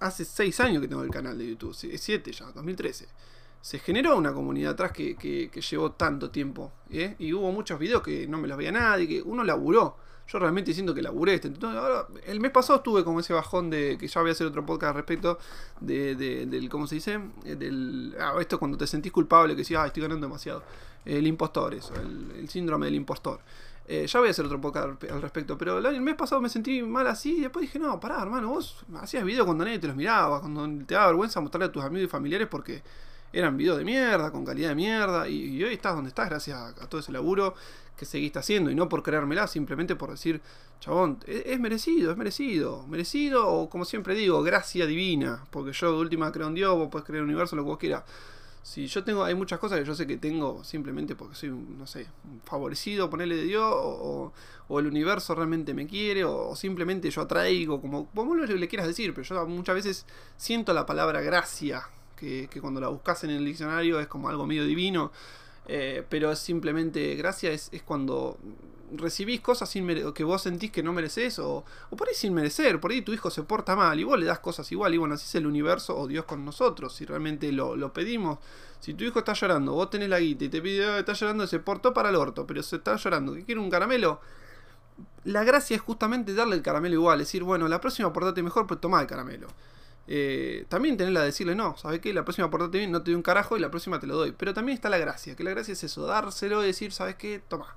hace 0.00 0.26
6 0.26 0.60
años 0.60 0.82
que 0.82 0.88
tengo 0.88 1.04
el 1.04 1.10
canal 1.10 1.38
de 1.38 1.48
YouTube, 1.48 1.74
7 1.74 2.32
ya, 2.32 2.52
2013. 2.52 3.08
se 3.62 3.78
generó 3.78 4.18
una 4.18 4.34
comunidad 4.34 4.72
atrás 4.72 4.92
que, 4.92 5.16
que, 5.16 5.60
llevó 5.62 5.92
tanto 5.92 6.30
tiempo. 6.30 6.70
Y 6.90 7.32
hubo 7.32 7.50
muchos 7.50 7.78
videos 7.78 8.02
que 8.02 8.26
no 8.26 8.36
me 8.36 8.46
los 8.46 8.58
veía 8.58 8.72
nadie, 8.72 9.08
que 9.08 9.22
uno 9.22 9.42
laburó. 9.42 9.96
Yo 10.26 10.38
realmente 10.38 10.72
siento 10.72 10.94
que 10.94 11.02
laburé 11.02 11.34
este. 11.34 11.52
ahora, 11.62 12.06
el 12.26 12.40
mes 12.40 12.50
pasado 12.50 12.78
estuve 12.78 13.04
como 13.04 13.20
ese 13.20 13.32
bajón 13.34 13.68
de 13.70 13.98
que 13.98 14.08
ya 14.08 14.20
voy 14.20 14.30
a 14.30 14.32
hacer 14.32 14.46
otro 14.46 14.64
podcast 14.64 14.90
al 14.90 14.96
respecto 14.96 15.38
de, 15.80 16.14
del, 16.14 16.68
¿cómo 16.68 16.86
se 16.86 16.94
dice? 16.96 17.20
Eh, 17.44 17.56
del, 17.56 18.16
ah, 18.18 18.34
esto 18.40 18.58
cuando 18.58 18.78
te 18.78 18.86
sentís 18.86 19.12
culpable, 19.12 19.54
que 19.54 19.62
decís, 19.62 19.76
ah, 19.76 19.86
estoy 19.86 20.02
ganando 20.02 20.26
demasiado. 20.26 20.62
El 21.04 21.26
impostor, 21.26 21.74
eso, 21.74 21.92
el, 21.96 22.48
síndrome 22.48 22.86
del 22.86 22.94
impostor. 22.94 23.40
Eh, 23.86 24.06
ya 24.06 24.18
voy 24.18 24.28
a 24.28 24.30
hacer 24.30 24.46
otro 24.46 24.58
podcast 24.58 25.02
al 25.10 25.20
respecto, 25.20 25.58
pero 25.58 25.76
el 25.76 26.00
mes 26.00 26.14
pasado 26.14 26.40
me 26.40 26.48
sentí 26.48 26.82
mal 26.82 27.06
así 27.06 27.36
y 27.36 27.40
después 27.42 27.60
dije, 27.60 27.78
no, 27.78 28.00
pará, 28.00 28.22
hermano, 28.22 28.48
vos 28.48 28.82
hacías 28.96 29.22
videos 29.24 29.44
cuando 29.44 29.64
nadie 29.66 29.78
te 29.78 29.86
los 29.86 29.96
miraba, 29.96 30.40
cuando 30.40 30.66
te 30.86 30.94
daba 30.94 31.08
vergüenza 31.08 31.42
mostrarle 31.42 31.66
a 31.66 31.72
tus 31.72 31.84
amigos 31.84 32.08
y 32.08 32.10
familiares 32.10 32.48
porque 32.50 32.82
eran 33.34 33.56
videos 33.56 33.76
de 33.76 33.84
mierda, 33.84 34.30
con 34.30 34.44
calidad 34.44 34.70
de 34.70 34.74
mierda, 34.76 35.28
y, 35.28 35.62
hoy 35.62 35.74
estás 35.74 35.94
donde 35.94 36.08
estás 36.08 36.30
gracias 36.30 36.56
a, 36.56 36.88
todo 36.88 37.00
ese 37.00 37.10
laburo 37.10 37.54
que 37.96 38.04
seguiste 38.04 38.38
haciendo, 38.38 38.70
y 38.70 38.74
no 38.74 38.88
por 38.88 39.02
creérmela, 39.02 39.46
simplemente 39.48 39.96
por 39.96 40.10
decir, 40.10 40.40
chabón, 40.80 41.18
e, 41.26 41.42
es, 41.46 41.60
merecido, 41.60 42.12
es 42.12 42.16
merecido, 42.16 42.86
merecido, 42.86 43.48
o 43.48 43.68
como 43.68 43.84
siempre 43.84 44.14
digo, 44.14 44.42
gracia 44.42 44.86
divina, 44.86 45.44
porque 45.50 45.72
yo 45.72 45.92
de 45.92 45.98
última 45.98 46.30
creo 46.30 46.46
en 46.46 46.54
Dios, 46.54 46.76
vos 46.76 46.88
podés 46.88 47.04
creer 47.06 47.18
en 47.18 47.24
el 47.24 47.30
universo, 47.30 47.56
lo 47.56 47.62
que 47.62 47.68
vos 47.68 47.78
quieras. 47.78 48.04
Si 48.62 48.86
yo 48.86 49.04
tengo, 49.04 49.22
hay 49.24 49.34
muchas 49.34 49.58
cosas 49.58 49.78
que 49.78 49.84
yo 49.84 49.94
sé 49.94 50.06
que 50.06 50.16
tengo 50.16 50.64
simplemente 50.64 51.14
porque 51.14 51.34
soy, 51.34 51.50
no 51.50 51.86
sé, 51.86 52.06
favorecido, 52.44 53.10
ponerle 53.10 53.36
de 53.36 53.44
Dios, 53.44 53.62
o, 53.66 54.32
el 54.78 54.86
universo 54.86 55.34
realmente 55.34 55.74
me 55.74 55.86
quiere, 55.86 56.24
o, 56.24 56.56
simplemente 56.56 57.10
yo 57.10 57.22
atraigo, 57.22 57.80
como 57.80 58.08
vos 58.14 58.48
le 58.48 58.68
quieras 58.68 58.86
decir, 58.86 59.12
pero 59.12 59.26
yo 59.26 59.46
muchas 59.46 59.74
veces 59.74 60.06
siento 60.36 60.72
la 60.72 60.86
palabra 60.86 61.20
gracia 61.20 61.84
que, 62.24 62.60
cuando 62.60 62.80
la 62.80 62.88
buscas 62.88 63.24
en 63.24 63.30
el 63.30 63.44
diccionario 63.44 64.00
es 64.00 64.06
como 64.06 64.28
algo 64.28 64.46
medio 64.46 64.64
divino, 64.64 65.12
eh, 65.66 66.04
pero 66.08 66.30
es 66.30 66.38
simplemente 66.38 67.14
gracia, 67.14 67.50
es, 67.50 67.70
cuando 67.84 68.38
recibís 68.92 69.40
cosas 69.40 69.68
sin 69.68 70.12
que 70.12 70.24
vos 70.24 70.42
sentís 70.42 70.70
que 70.70 70.82
no 70.82 70.92
mereces, 70.92 71.38
o, 71.38 71.64
por 71.96 72.08
ahí 72.08 72.14
sin 72.14 72.34
merecer, 72.34 72.80
por 72.80 72.90
ahí 72.90 73.02
tu 73.02 73.12
hijo 73.12 73.30
se 73.30 73.42
porta 73.42 73.74
mal 73.74 73.98
y 73.98 74.04
vos 74.04 74.18
le 74.18 74.26
das 74.26 74.38
cosas 74.38 74.70
igual, 74.72 74.94
y 74.94 74.98
bueno, 74.98 75.14
así 75.14 75.24
es 75.26 75.34
el 75.36 75.46
universo 75.46 75.96
o 75.96 76.06
Dios 76.06 76.24
con 76.24 76.44
nosotros, 76.44 76.94
si 76.94 77.04
realmente 77.04 77.50
lo, 77.52 77.92
pedimos. 77.92 78.38
Si 78.80 78.92
tu 78.92 79.04
hijo 79.04 79.20
está 79.20 79.32
llorando, 79.32 79.72
vos 79.72 79.88
tenés 79.88 80.10
la 80.10 80.20
guita 80.20 80.44
y 80.44 80.48
te 80.50 80.60
pide, 80.60 80.98
está 80.98 81.14
llorando, 81.14 81.46
se 81.46 81.58
portó 81.58 81.94
para 81.94 82.10
el 82.10 82.16
orto, 82.16 82.46
pero 82.46 82.62
se 82.62 82.76
está 82.76 82.96
llorando, 82.96 83.34
que 83.34 83.44
quiere 83.44 83.60
un 83.60 83.70
caramelo. 83.70 84.20
La 85.24 85.42
gracia 85.42 85.74
es 85.74 85.80
justamente 85.80 86.34
darle 86.34 86.56
el 86.56 86.62
caramelo 86.62 86.94
igual, 86.94 87.18
decir, 87.18 87.42
bueno, 87.42 87.66
la 87.66 87.80
próxima 87.80 88.12
portate 88.12 88.42
mejor, 88.42 88.66
pues 88.66 88.80
toma 88.80 89.00
el 89.00 89.06
caramelo. 89.06 89.48
Eh, 90.06 90.66
también 90.68 90.96
tenerla 90.96 91.20
de 91.20 91.26
decirle, 91.26 91.54
no, 91.54 91.76
¿sabes 91.76 92.00
qué? 92.00 92.12
La 92.12 92.24
próxima 92.24 92.50
portate 92.50 92.78
bien, 92.78 92.92
no 92.92 93.02
te 93.02 93.10
doy 93.10 93.16
un 93.16 93.22
carajo 93.22 93.56
y 93.56 93.60
la 93.60 93.70
próxima 93.70 94.00
te 94.00 94.06
lo 94.06 94.16
doy. 94.16 94.32
Pero 94.32 94.54
también 94.54 94.76
está 94.76 94.88
la 94.90 94.98
gracia, 94.98 95.36
que 95.36 95.44
la 95.44 95.50
gracia 95.50 95.72
es 95.72 95.84
eso, 95.84 96.06
dárselo 96.06 96.62
y 96.62 96.66
decir, 96.66 96.92
¿sabes 96.92 97.16
qué? 97.16 97.40
Toma. 97.48 97.76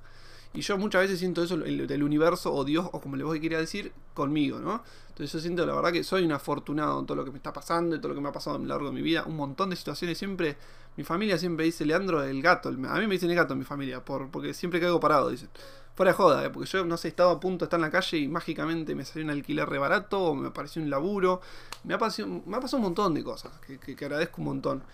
Y 0.54 0.62
yo 0.62 0.78
muchas 0.78 1.02
veces 1.02 1.18
siento 1.18 1.42
eso 1.42 1.56
del 1.58 2.02
universo 2.02 2.52
o 2.52 2.64
Dios 2.64 2.88
o 2.92 3.00
como 3.00 3.16
le 3.16 3.24
voy 3.24 3.54
a 3.54 3.58
decir 3.58 3.92
conmigo, 4.14 4.58
¿no? 4.58 4.82
Entonces 5.08 5.32
yo 5.32 5.40
siento 5.40 5.66
la 5.66 5.74
verdad 5.74 5.92
que 5.92 6.04
soy 6.04 6.24
un 6.24 6.32
afortunado 6.32 7.00
en 7.00 7.06
todo 7.06 7.16
lo 7.16 7.24
que 7.24 7.30
me 7.30 7.36
está 7.36 7.52
pasando 7.52 7.96
y 7.96 7.98
todo 7.98 8.10
lo 8.10 8.14
que 8.14 8.20
me 8.20 8.28
ha 8.28 8.32
pasado 8.32 8.56
a 8.56 8.58
lo 8.58 8.66
largo 8.66 8.86
de 8.86 8.92
mi 8.92 9.02
vida. 9.02 9.24
Un 9.26 9.36
montón 9.36 9.70
de 9.70 9.76
situaciones 9.76 10.16
siempre, 10.16 10.56
mi 10.96 11.04
familia 11.04 11.36
siempre 11.38 11.64
dice 11.64 11.84
Leandro 11.84 12.22
el 12.22 12.40
gato. 12.40 12.68
A 12.68 12.72
mí 12.72 13.06
me 13.06 13.14
dicen 13.14 13.28
el 13.30 13.36
gato 13.36 13.52
en 13.52 13.58
mi 13.58 13.64
familia, 13.64 14.04
por, 14.04 14.30
porque 14.30 14.54
siempre 14.54 14.80
caigo 14.80 15.00
parado, 15.00 15.28
dicen. 15.28 15.50
Fuera 15.96 16.12
de 16.12 16.16
joda, 16.16 16.44
¿eh? 16.44 16.50
porque 16.50 16.70
yo 16.70 16.84
no 16.84 16.96
sé, 16.96 17.08
estaba 17.08 17.32
a 17.32 17.40
punto 17.40 17.64
de 17.64 17.66
estar 17.66 17.78
en 17.78 17.82
la 17.82 17.90
calle 17.90 18.18
y 18.18 18.28
mágicamente 18.28 18.94
me 18.94 19.04
salió 19.04 19.24
un 19.24 19.30
alquiler 19.30 19.68
re 19.68 19.78
barato 19.78 20.20
o 20.22 20.34
me 20.36 20.46
apareció 20.46 20.80
un 20.80 20.88
laburo. 20.88 21.40
Me 21.82 21.94
ha, 21.94 21.98
pasado, 21.98 22.28
me 22.46 22.56
ha 22.56 22.60
pasado 22.60 22.76
un 22.76 22.84
montón 22.84 23.14
de 23.14 23.24
cosas 23.24 23.50
que, 23.66 23.80
que, 23.80 24.04
agradezco 24.04 24.40
un 24.40 24.44
montón. 24.44 24.84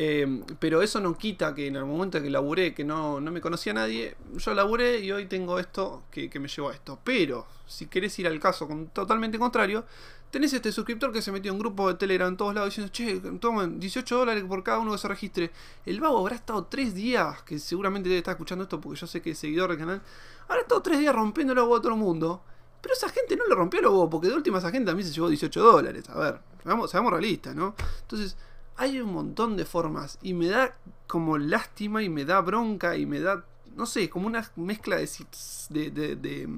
Eh, 0.00 0.44
pero 0.60 0.80
eso 0.80 1.00
no 1.00 1.18
quita 1.18 1.52
que 1.56 1.66
en 1.66 1.74
el 1.74 1.84
momento 1.84 2.22
que 2.22 2.30
laburé, 2.30 2.72
que 2.72 2.84
no, 2.84 3.20
no 3.20 3.32
me 3.32 3.40
conocía 3.40 3.72
nadie, 3.72 4.16
yo 4.36 4.54
laburé 4.54 5.00
y 5.00 5.10
hoy 5.10 5.26
tengo 5.26 5.58
esto 5.58 6.04
que, 6.12 6.30
que, 6.30 6.38
me 6.38 6.46
llevó 6.46 6.68
a 6.68 6.74
esto. 6.74 7.00
Pero 7.02 7.48
si 7.66 7.86
querés 7.86 8.16
ir 8.20 8.28
al 8.28 8.38
caso 8.38 8.68
con, 8.68 8.90
totalmente 8.90 9.40
contrario, 9.40 9.84
tenés 10.30 10.52
este 10.52 10.70
suscriptor 10.70 11.10
que 11.12 11.20
se 11.20 11.32
metió 11.32 11.50
en 11.50 11.56
un 11.56 11.58
grupo 11.58 11.88
de 11.88 11.94
Telegram 11.94 12.28
en 12.28 12.36
todos 12.36 12.54
lados 12.54 12.68
diciendo, 12.68 12.92
che, 12.92 13.18
tomen 13.40 13.80
18 13.80 14.18
dólares 14.18 14.44
por 14.44 14.62
cada 14.62 14.78
uno 14.78 14.92
que 14.92 14.98
se 14.98 15.08
registre. 15.08 15.50
El 15.84 15.98
vago 15.98 16.18
habrá 16.18 16.36
estado 16.36 16.64
3 16.66 16.94
días, 16.94 17.42
que 17.42 17.58
seguramente 17.58 18.08
debe 18.08 18.18
estar 18.18 18.34
escuchando 18.34 18.62
esto 18.62 18.80
porque 18.80 19.00
yo 19.00 19.08
sé 19.08 19.20
que 19.20 19.32
es 19.32 19.38
seguidor 19.38 19.70
del 19.70 19.78
canal, 19.78 20.00
habrá 20.46 20.60
estado 20.62 20.80
3 20.80 21.00
días 21.00 21.12
rompiendo 21.12 21.54
el 21.54 21.58
a 21.58 21.62
todo 21.62 21.88
el 21.88 21.96
mundo. 21.96 22.40
Pero 22.80 22.94
esa 22.94 23.08
gente 23.08 23.34
no 23.34 23.48
le 23.48 23.54
rompió 23.56 23.80
el 23.80 23.86
huevo, 23.86 24.08
porque 24.08 24.28
de 24.28 24.34
última 24.34 24.58
esa 24.58 24.70
gente 24.70 24.86
también 24.86 25.08
se 25.08 25.12
llevó 25.12 25.28
18 25.28 25.60
dólares. 25.60 26.08
A 26.08 26.18
ver, 26.20 26.38
seamos, 26.62 26.88
seamos 26.88 27.10
realistas, 27.10 27.56
¿no? 27.56 27.74
Entonces, 28.02 28.36
hay 28.78 29.00
un 29.00 29.12
montón 29.12 29.56
de 29.56 29.64
formas 29.64 30.18
y 30.22 30.34
me 30.34 30.46
da 30.48 30.74
como 31.06 31.36
lástima 31.36 32.02
y 32.02 32.08
me 32.08 32.24
da 32.24 32.40
bronca 32.40 32.96
y 32.96 33.06
me 33.06 33.20
da, 33.20 33.44
no 33.76 33.86
sé, 33.86 34.08
como 34.08 34.26
una 34.28 34.50
mezcla 34.56 34.96
de, 34.96 35.90
de, 35.90 36.48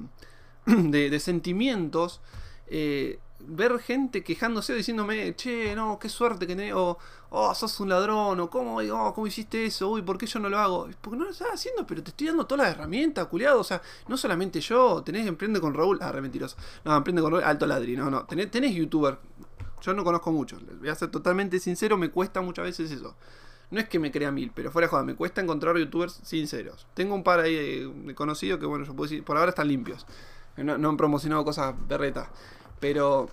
de, 0.65 1.09
de 1.09 1.19
sentimientos. 1.19 2.21
Eh, 2.67 3.19
ver 3.47 3.79
gente 3.79 4.23
quejándose 4.23 4.73
o 4.73 4.75
diciéndome, 4.75 5.35
che, 5.35 5.75
no, 5.75 5.97
qué 5.99 6.09
suerte 6.09 6.47
que 6.47 6.55
tenés, 6.55 6.73
o, 6.73 6.97
oh, 7.29 7.55
sos 7.55 7.79
un 7.79 7.89
ladrón, 7.89 8.39
o 8.39 8.49
cómo, 8.49 8.77
oh, 8.77 9.13
cómo 9.13 9.27
hiciste 9.27 9.65
eso, 9.65 9.89
uy, 9.89 10.01
¿por 10.01 10.17
qué 10.17 10.25
yo 10.25 10.39
no 10.39 10.49
lo 10.49 10.59
hago? 10.59 10.87
Porque 11.01 11.17
no 11.17 11.25
lo 11.25 11.31
estás 11.31 11.49
haciendo, 11.53 11.85
pero 11.85 12.03
te 12.03 12.11
estoy 12.11 12.27
dando 12.27 12.45
todas 12.45 12.65
las 12.67 12.75
herramientas, 12.75 13.27
culiado, 13.27 13.59
o 13.59 13.63
sea, 13.63 13.81
no 14.07 14.17
solamente 14.17 14.61
yo, 14.61 15.01
tenés 15.03 15.27
Emprende 15.27 15.59
con 15.59 15.73
Raúl, 15.73 15.97
ah, 16.01 16.11
re 16.11 16.21
mentiroso, 16.21 16.55
no, 16.83 16.95
Emprende 16.95 17.21
con 17.21 17.31
Raúl, 17.31 17.43
alto 17.43 17.65
ladri, 17.65 17.95
no, 17.95 18.09
no, 18.09 18.25
tenés, 18.25 18.51
tenés 18.51 18.75
youtuber, 18.75 19.17
yo 19.81 19.93
no 19.93 20.03
conozco 20.03 20.31
muchos, 20.31 20.61
les 20.63 20.79
voy 20.79 20.89
a 20.89 20.95
ser 20.95 21.09
totalmente 21.09 21.59
sincero, 21.59 21.97
me 21.97 22.09
cuesta 22.09 22.41
muchas 22.41 22.65
veces 22.65 22.91
eso. 22.91 23.15
No 23.71 23.79
es 23.79 23.87
que 23.87 23.99
me 23.99 24.11
crea 24.11 24.31
mil, 24.31 24.51
pero 24.53 24.69
fuera 24.69 24.87
de 24.87 24.91
joda, 24.91 25.03
me 25.03 25.15
cuesta 25.15 25.39
encontrar 25.39 25.77
youtubers 25.77 26.19
sinceros. 26.23 26.87
Tengo 26.93 27.15
un 27.15 27.23
par 27.23 27.39
ahí 27.39 27.55
de, 27.55 28.15
conocidos 28.15 28.59
que, 28.59 28.65
bueno, 28.65 28.83
yo 28.83 28.93
puedo 28.93 29.09
decir, 29.09 29.23
por 29.23 29.37
ahora 29.37 29.49
están 29.49 29.69
limpios. 29.69 30.05
No, 30.57 30.89
han 30.89 30.97
promocionado 30.97 31.45
cosas 31.45 31.73
berretas. 31.87 32.27
Pero 32.81 33.29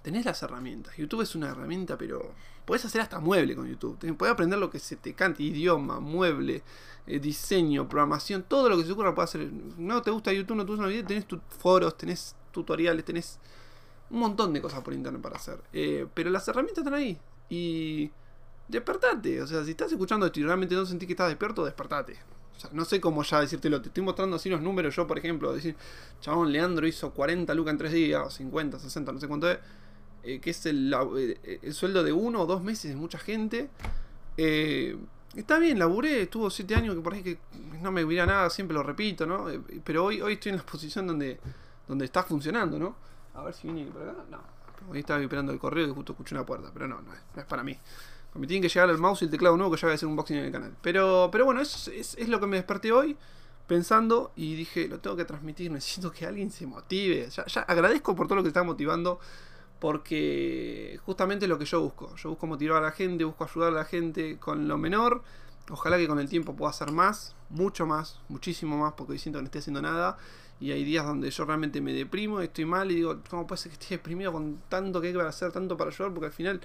tenés 0.00 0.24
las 0.24 0.42
herramientas. 0.42 0.96
YouTube 0.96 1.20
es 1.20 1.34
una 1.34 1.50
herramienta, 1.50 1.98
pero 1.98 2.32
podés 2.64 2.86
hacer 2.86 3.02
hasta 3.02 3.20
mueble 3.20 3.54
con 3.54 3.68
YouTube. 3.68 3.98
Podés 4.16 4.32
aprender 4.32 4.58
lo 4.58 4.70
que 4.70 4.78
se 4.78 4.96
te 4.96 5.12
cante, 5.12 5.42
idioma, 5.42 6.00
mueble, 6.00 6.62
eh, 7.06 7.18
diseño, 7.20 7.86
programación, 7.86 8.44
todo 8.44 8.70
lo 8.70 8.78
que 8.78 8.84
se 8.84 8.92
ocurra 8.92 9.14
puede 9.14 9.24
hacer. 9.24 9.50
No 9.76 10.00
te 10.00 10.10
gusta 10.10 10.32
YouTube, 10.32 10.56
no 10.56 10.64
te 10.64 10.72
gusta 10.72 10.86
video, 10.86 11.04
tenés 11.04 11.26
tus 11.26 11.40
foros, 11.48 11.98
tenés 11.98 12.34
tutoriales, 12.50 13.04
tenés 13.04 13.38
un 14.10 14.18
montón 14.18 14.52
de 14.52 14.60
cosas 14.60 14.80
por 14.82 14.94
internet 14.94 15.20
para 15.22 15.36
hacer. 15.36 15.58
Eh, 15.72 16.06
pero 16.14 16.30
las 16.30 16.46
herramientas 16.48 16.84
están 16.84 16.94
ahí. 16.94 17.18
Y 17.48 18.10
despertate. 18.68 19.42
O 19.42 19.46
sea, 19.46 19.64
si 19.64 19.72
estás 19.72 19.90
escuchando 19.92 20.26
esto 20.26 20.40
y 20.40 20.44
realmente 20.44 20.74
no 20.74 20.86
sentís 20.86 21.06
que 21.06 21.12
estás 21.12 21.28
despierto, 21.28 21.64
despertate. 21.64 22.18
O 22.56 22.60
sea, 22.60 22.70
no 22.72 22.84
sé 22.84 23.00
cómo 23.00 23.22
ya 23.22 23.40
decírtelo. 23.40 23.80
Te 23.80 23.88
estoy 23.88 24.02
mostrando 24.02 24.36
así 24.36 24.48
los 24.48 24.60
números. 24.60 24.94
Yo, 24.94 25.06
por 25.06 25.18
ejemplo, 25.18 25.52
decir, 25.52 25.76
chabón, 26.20 26.52
Leandro 26.52 26.86
hizo 26.86 27.12
40 27.12 27.52
lucas 27.54 27.72
en 27.72 27.78
3 27.78 27.92
días, 27.92 28.34
50, 28.34 28.78
60, 28.78 29.12
no 29.12 29.20
sé 29.20 29.28
cuánto 29.28 29.50
es. 29.50 29.58
Eh, 30.22 30.40
que 30.40 30.50
es 30.50 30.64
el, 30.64 30.94
eh, 31.18 31.60
el, 31.62 31.74
sueldo 31.74 32.02
de 32.02 32.12
uno 32.12 32.40
o 32.42 32.46
dos 32.46 32.62
meses 32.62 32.90
de 32.90 32.96
mucha 32.96 33.18
gente. 33.18 33.68
Está 35.36 35.58
bien, 35.58 35.78
laburé, 35.80 36.22
estuvo 36.22 36.48
7 36.48 36.74
años 36.76 36.94
que 36.94 37.00
por 37.00 37.14
ahí 37.14 37.22
que 37.22 37.38
no 37.82 37.90
me 37.90 38.04
hubiera 38.04 38.24
nada, 38.24 38.48
siempre 38.50 38.74
lo 38.74 38.84
repito, 38.84 39.26
¿no? 39.26 39.46
pero 39.82 40.04
hoy, 40.04 40.20
hoy 40.20 40.34
estoy 40.34 40.50
en 40.50 40.58
la 40.58 40.66
posición 40.66 41.08
donde, 41.08 41.40
donde 41.88 42.04
está 42.04 42.22
funcionando, 42.22 42.78
¿no? 42.78 42.96
A 43.34 43.42
ver 43.42 43.54
si 43.54 43.68
viene 43.68 43.90
por 43.90 44.02
acá. 44.02 44.24
No. 44.30 44.38
Hoy 44.90 45.00
estaba 45.00 45.20
esperando 45.20 45.52
el 45.52 45.58
correo 45.58 45.86
y 45.88 45.90
justo 45.92 46.12
escuché 46.12 46.34
una 46.34 46.44
puerta, 46.44 46.70
pero 46.72 46.86
no, 46.86 47.00
no 47.00 47.12
es, 47.12 47.20
no 47.34 47.40
es 47.40 47.46
para 47.46 47.62
mí. 47.62 47.78
Me 48.34 48.46
tienen 48.46 48.62
que 48.62 48.68
llegar 48.68 48.90
el 48.90 48.98
mouse 48.98 49.22
y 49.22 49.26
el 49.26 49.30
teclado 49.30 49.56
nuevo 49.56 49.72
que 49.72 49.80
ya 49.80 49.86
voy 49.86 49.92
a 49.92 49.94
hacer 49.94 50.06
un 50.06 50.12
unboxing 50.12 50.38
en 50.38 50.44
el 50.46 50.52
canal. 50.52 50.74
Pero, 50.82 51.28
pero 51.30 51.44
bueno, 51.44 51.60
eso 51.60 51.90
es, 51.90 52.28
lo 52.28 52.40
que 52.40 52.46
me 52.46 52.56
desperté 52.56 52.90
hoy 52.90 53.16
pensando 53.68 54.32
y 54.34 54.56
dije, 54.56 54.88
lo 54.88 54.98
tengo 54.98 55.16
que 55.16 55.24
transmitir, 55.24 55.70
necesito 55.70 56.10
que 56.10 56.26
alguien 56.26 56.50
se 56.50 56.66
motive. 56.66 57.28
Ya, 57.30 57.46
ya 57.46 57.60
agradezco 57.62 58.16
por 58.16 58.26
todo 58.26 58.36
lo 58.36 58.42
que 58.42 58.48
está 58.48 58.64
motivando 58.64 59.20
porque 59.78 60.98
justamente 61.04 61.44
es 61.44 61.48
lo 61.48 61.58
que 61.58 61.64
yo 61.64 61.80
busco. 61.80 62.14
Yo 62.16 62.30
busco 62.30 62.46
motivar 62.46 62.82
a 62.82 62.86
la 62.86 62.92
gente, 62.92 63.24
busco 63.24 63.44
ayudar 63.44 63.72
a 63.72 63.76
la 63.76 63.84
gente 63.84 64.38
con 64.38 64.66
lo 64.66 64.78
menor. 64.78 65.22
Ojalá 65.70 65.96
que 65.96 66.06
con 66.06 66.18
el 66.18 66.28
tiempo 66.28 66.54
pueda 66.54 66.70
hacer 66.70 66.92
más, 66.92 67.34
mucho 67.48 67.86
más, 67.86 68.20
muchísimo 68.28 68.76
más, 68.76 68.92
porque 68.94 69.18
siento 69.18 69.38
que 69.38 69.42
no 69.42 69.46
estoy 69.46 69.60
haciendo 69.60 69.82
nada. 69.82 70.18
Y 70.60 70.70
hay 70.72 70.84
días 70.84 71.04
donde 71.04 71.30
yo 71.30 71.44
realmente 71.44 71.80
me 71.80 71.92
deprimo, 71.92 72.40
estoy 72.40 72.64
mal 72.64 72.90
y 72.90 72.96
digo, 72.96 73.20
¿cómo 73.28 73.46
puede 73.46 73.60
ser 73.60 73.70
que 73.70 73.78
esté 73.82 73.94
deprimido 73.96 74.32
con 74.32 74.60
tanto 74.68 75.00
que 75.00 75.08
hay 75.08 75.12
que 75.12 75.20
hacer, 75.20 75.52
tanto 75.52 75.76
para 75.76 75.90
ayudar? 75.90 76.12
Porque 76.12 76.26
al 76.26 76.32
final 76.32 76.60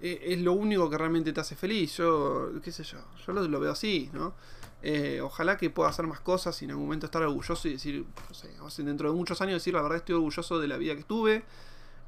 eh, 0.00 0.20
es 0.22 0.40
lo 0.40 0.52
único 0.52 0.88
que 0.90 0.98
realmente 0.98 1.32
te 1.32 1.40
hace 1.40 1.56
feliz. 1.56 1.96
Yo, 1.96 2.50
qué 2.62 2.70
sé 2.72 2.84
yo, 2.84 2.98
yo 3.26 3.32
lo, 3.32 3.60
veo 3.60 3.72
así, 3.72 4.10
¿no? 4.12 4.34
Eh, 4.82 5.20
ojalá 5.22 5.56
que 5.56 5.70
pueda 5.70 5.88
hacer 5.88 6.06
más 6.06 6.20
cosas 6.20 6.60
y 6.62 6.66
en 6.66 6.72
algún 6.72 6.84
momento 6.84 7.06
estar 7.06 7.22
orgulloso 7.22 7.66
y 7.66 7.72
decir, 7.72 8.04
no 8.58 8.70
sé, 8.70 8.82
dentro 8.84 9.10
de 9.10 9.16
muchos 9.16 9.40
años 9.40 9.54
decir 9.54 9.74
la 9.74 9.82
verdad 9.82 9.98
estoy 9.98 10.14
orgulloso 10.14 10.60
de 10.60 10.68
la 10.68 10.76
vida 10.76 10.94
que 10.94 11.04
tuve. 11.04 11.44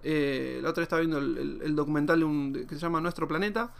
Eh, 0.05 0.61
la 0.63 0.71
otra 0.71 0.83
vez 0.83 0.87
estaba 0.87 1.01
viendo 1.01 1.19
el, 1.19 1.75
documental 1.75 2.21
que 2.69 2.75
se 2.75 2.81
llama 2.81 3.01
Nuestro 3.01 3.27
Planeta 3.27 3.73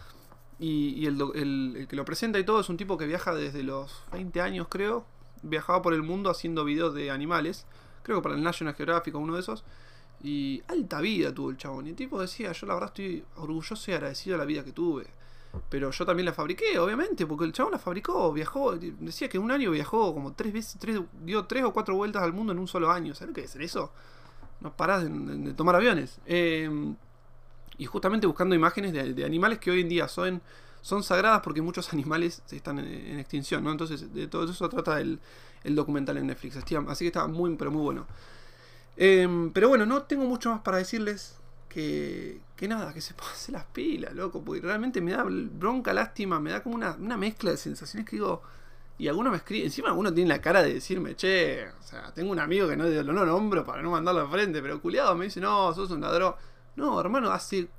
y, 0.59 1.05
el, 1.05 1.21
el, 1.35 1.87
que 1.87 1.95
lo 1.95 2.03
presenta 2.03 2.37
y 2.37 2.43
todo 2.43 2.59
es 2.59 2.69
un 2.69 2.77
tipo 2.77 2.97
que 2.97 3.05
viaja 3.05 3.33
desde 3.33 3.63
los 3.63 4.03
20 4.11 4.41
años 4.41 4.67
creo, 4.69 5.05
viajaba 5.41 5.81
por 5.81 5.93
el 5.93 6.03
mundo 6.03 6.29
haciendo 6.29 6.65
videos 6.65 6.93
de 6.93 7.11
animales, 7.11 7.65
creo 8.03 8.17
que 8.17 8.23
para 8.23 8.35
el 8.35 8.43
National 8.43 8.75
Geographic 8.75 9.15
uno 9.15 9.35
de 9.35 9.41
esos. 9.41 9.63
Y 10.21 10.61
alta 10.67 10.99
vida 10.99 11.33
tuvo 11.33 11.49
el 11.49 11.57
chabón. 11.57 11.87
Y 11.87 11.91
el 11.91 11.95
tipo 11.95 12.19
decía, 12.19 12.51
yo 12.51 12.67
la 12.67 12.73
verdad 12.73 12.89
estoy 12.89 13.23
orgulloso 13.37 13.89
y 13.89 13.93
agradecido 13.93 14.33
de 14.33 14.39
la 14.39 14.45
vida 14.45 14.65
que 14.65 14.73
tuve. 14.73 15.07
Pero 15.69 15.91
yo 15.91 16.05
también 16.05 16.25
la 16.25 16.33
fabriqué, 16.33 16.77
obviamente, 16.77 17.25
porque 17.25 17.45
el 17.45 17.53
chabón 17.53 17.71
la 17.71 17.79
fabricó, 17.79 18.31
viajó, 18.33 18.75
decía 18.75 19.29
que 19.29 19.39
un 19.39 19.49
año 19.49 19.71
viajó 19.71 20.13
como 20.13 20.33
tres 20.33 20.53
veces, 20.53 20.77
tres, 20.79 20.99
dio 21.23 21.45
tres 21.45 21.63
o 21.63 21.73
cuatro 21.73 21.95
vueltas 21.95 22.21
al 22.21 22.33
mundo 22.33 22.51
en 22.53 22.59
un 22.59 22.67
solo 22.67 22.91
año. 22.91 23.15
¿Sabes 23.15 23.29
lo 23.29 23.33
que 23.33 23.43
es 23.45 23.55
eso? 23.55 23.91
No 24.59 24.75
parás 24.75 25.03
de, 25.03 25.53
tomar 25.53 25.75
aviones. 25.75 26.19
Em, 26.25 26.95
y 27.79 27.85
justamente 27.85 28.27
buscando 28.27 28.53
imágenes 28.53 28.93
de, 28.93 29.25
animales 29.25 29.57
que 29.57 29.71
hoy 29.71 29.81
en 29.81 29.89
día 29.89 30.07
son, 30.09 30.41
son 30.81 31.01
sagradas 31.01 31.41
porque 31.41 31.61
muchos 31.61 31.91
animales 31.93 32.43
están 32.51 32.77
en, 32.79 33.17
extinción, 33.17 33.63
¿no? 33.63 33.71
Entonces, 33.71 34.13
de 34.13 34.27
todo 34.27 34.43
eso 34.43 34.69
trata 34.69 34.99
el, 34.99 35.19
el 35.63 35.75
documental 35.75 36.17
en 36.17 36.27
Netflix. 36.27 36.57
Así 36.57 37.05
que 37.05 37.07
estaba 37.07 37.27
muy, 37.27 37.55
pero 37.55 37.71
muy 37.71 37.81
bueno. 37.81 38.05
Em, 38.97 39.51
pero 39.53 39.69
bueno, 39.69 39.85
no 39.85 40.03
tengo 40.03 40.25
mucho 40.25 40.51
más 40.51 40.59
para 40.59 40.77
decirles 40.77 41.37
que, 41.69 42.41
que 42.57 42.67
nada, 42.67 42.93
que 42.93 42.99
se 42.99 43.13
pase 43.15 43.53
las 43.53 43.63
pilas, 43.63 44.13
loco, 44.13 44.43
porque 44.43 44.59
realmente 44.61 44.99
me 44.99 45.11
da 45.13 45.23
bronca, 45.23 45.93
lástima, 45.93 46.41
me 46.41 46.51
da 46.51 46.61
como 46.61 46.75
una, 46.75 47.17
mezcla 47.17 47.51
de 47.51 47.57
sensaciones 47.57 48.09
que 48.09 48.17
digo, 48.17 48.41
y 48.97 49.07
alguno 49.07 49.31
me 49.31 49.37
escribe, 49.37 49.63
encima 49.63 49.87
alguno 49.87 50.13
tiene 50.13 50.27
la 50.27 50.41
cara 50.41 50.61
de 50.61 50.73
decirme, 50.73 51.15
che, 51.15 51.65
o 51.69 51.81
sea, 51.81 52.13
tengo 52.13 52.29
un 52.29 52.39
amigo 52.39 52.67
que 52.67 52.75
no 52.75 52.83
lo 52.89 53.13
no 53.13 53.25
nombro 53.25 53.63
para 53.63 53.81
no 53.81 53.91
mandarlo 53.91 54.19
al 54.19 54.29
frente, 54.29 54.61
pero 54.61 54.81
culiado 54.81 55.15
me 55.15 55.25
dice, 55.25 55.39
no, 55.39 55.73
sos 55.73 55.91
un 55.91 56.01
ladrón. 56.01 56.35
No, 56.75 56.99
hermano, 56.99 57.31
hace 57.31 57.69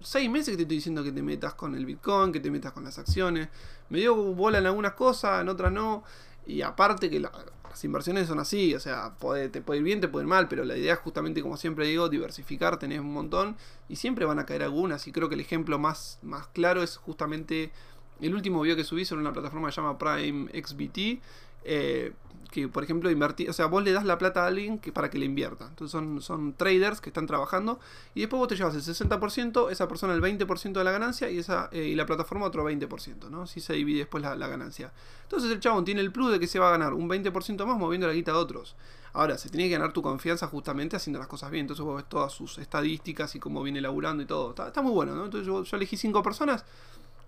seis 0.00 0.28
meses 0.28 0.50
que 0.50 0.56
te 0.56 0.62
estoy 0.62 0.76
diciendo 0.76 1.04
que 1.04 1.12
te 1.12 1.22
metas 1.22 1.54
con 1.54 1.74
el 1.74 1.86
Bitcoin, 1.86 2.32
que 2.32 2.40
te 2.40 2.50
metas 2.50 2.72
con 2.72 2.84
las 2.84 2.98
acciones. 2.98 3.48
Me 3.88 3.98
dio 3.98 4.14
bola 4.14 4.58
en 4.58 4.66
algunas 4.66 4.92
cosas, 4.94 5.40
en 5.40 5.48
otras 5.48 5.72
no. 5.72 6.04
Y 6.46 6.62
aparte 6.62 7.08
que 7.08 7.20
las 7.20 7.84
inversiones 7.84 8.26
son 8.26 8.40
así, 8.40 8.74
o 8.74 8.80
sea, 8.80 9.14
te 9.50 9.60
puede 9.62 9.78
ir 9.78 9.84
bien, 9.84 10.00
te 10.00 10.08
puede 10.08 10.24
ir 10.24 10.28
mal, 10.28 10.48
pero 10.48 10.64
la 10.64 10.76
idea 10.76 10.94
es 10.94 10.98
justamente, 10.98 11.40
como 11.40 11.56
siempre 11.56 11.86
digo, 11.86 12.08
diversificar, 12.08 12.78
tenés 12.78 13.00
un 13.00 13.12
montón 13.12 13.56
y 13.88 13.96
siempre 13.96 14.24
van 14.24 14.38
a 14.38 14.46
caer 14.46 14.64
algunas. 14.64 15.06
Y 15.06 15.12
creo 15.12 15.28
que 15.28 15.36
el 15.36 15.40
ejemplo 15.40 15.78
más, 15.78 16.18
más 16.22 16.48
claro 16.48 16.82
es 16.82 16.96
justamente 16.96 17.72
el 18.20 18.34
último 18.34 18.60
video 18.62 18.76
que 18.76 18.84
subí 18.84 19.04
sobre 19.04 19.20
una 19.20 19.32
plataforma 19.32 19.68
que 19.68 19.72
se 19.72 19.80
llama 19.80 19.98
Prime 19.98 20.50
XBT. 20.62 21.22
Eh, 21.64 22.12
que 22.52 22.68
por 22.68 22.84
ejemplo 22.84 23.10
invertir, 23.10 23.50
o 23.50 23.52
sea, 23.52 23.66
vos 23.66 23.82
le 23.82 23.90
das 23.90 24.04
la 24.04 24.18
plata 24.18 24.44
a 24.44 24.46
alguien 24.46 24.78
que, 24.78 24.92
para 24.92 25.10
que 25.10 25.18
le 25.18 25.26
invierta. 25.26 25.66
Entonces 25.66 25.90
son, 25.90 26.22
son 26.22 26.52
traders 26.52 27.00
que 27.00 27.10
están 27.10 27.26
trabajando 27.26 27.80
y 28.14 28.20
después 28.20 28.38
vos 28.38 28.46
te 28.46 28.54
llevas 28.54 28.76
el 28.76 28.82
60%, 28.82 29.70
esa 29.70 29.88
persona 29.88 30.14
el 30.14 30.22
20% 30.22 30.72
de 30.72 30.84
la 30.84 30.92
ganancia 30.92 31.28
y, 31.30 31.38
esa, 31.38 31.68
eh, 31.72 31.84
y 31.86 31.94
la 31.96 32.06
plataforma 32.06 32.46
otro 32.46 32.64
20%, 32.64 33.28
¿no? 33.30 33.48
Si 33.48 33.60
se 33.60 33.72
divide 33.72 34.00
después 34.00 34.22
la, 34.22 34.36
ganancia. 34.46 34.92
Entonces 35.22 35.50
el 35.50 35.58
chabón 35.58 35.84
tiene 35.84 36.02
el 36.02 36.12
plus 36.12 36.30
de 36.30 36.38
que 36.38 36.46
se 36.46 36.58
va 36.58 36.68
a 36.68 36.70
ganar 36.72 36.94
un 36.94 37.08
20% 37.08 37.66
más 37.66 37.78
moviendo 37.78 38.06
la 38.06 38.12
guita 38.12 38.32
de 38.32 38.38
otros. 38.38 38.76
Ahora, 39.14 39.36
se 39.36 39.50
tiene 39.50 39.64
que 39.64 39.72
ganar 39.72 39.92
tu 39.92 40.02
confianza 40.02 40.46
justamente 40.46 40.96
haciendo 40.96 41.18
las 41.18 41.28
cosas 41.28 41.50
bien. 41.50 41.62
Entonces 41.62 41.84
vos 41.84 41.96
ves 41.96 42.08
todas 42.08 42.32
sus 42.32 42.58
estadísticas 42.58 43.34
y 43.34 43.40
cómo 43.40 43.62
viene 43.62 43.80
laburando 43.80 44.22
y 44.22 44.26
todo. 44.26 44.50
Está, 44.50 44.82
muy 44.82 44.92
bueno, 44.92 45.14
¿no? 45.14 45.24
Entonces 45.24 45.46
yo, 45.46 45.64
yo 45.64 45.76
elegí 45.76 45.96
cinco 45.96 46.22
personas 46.22 46.64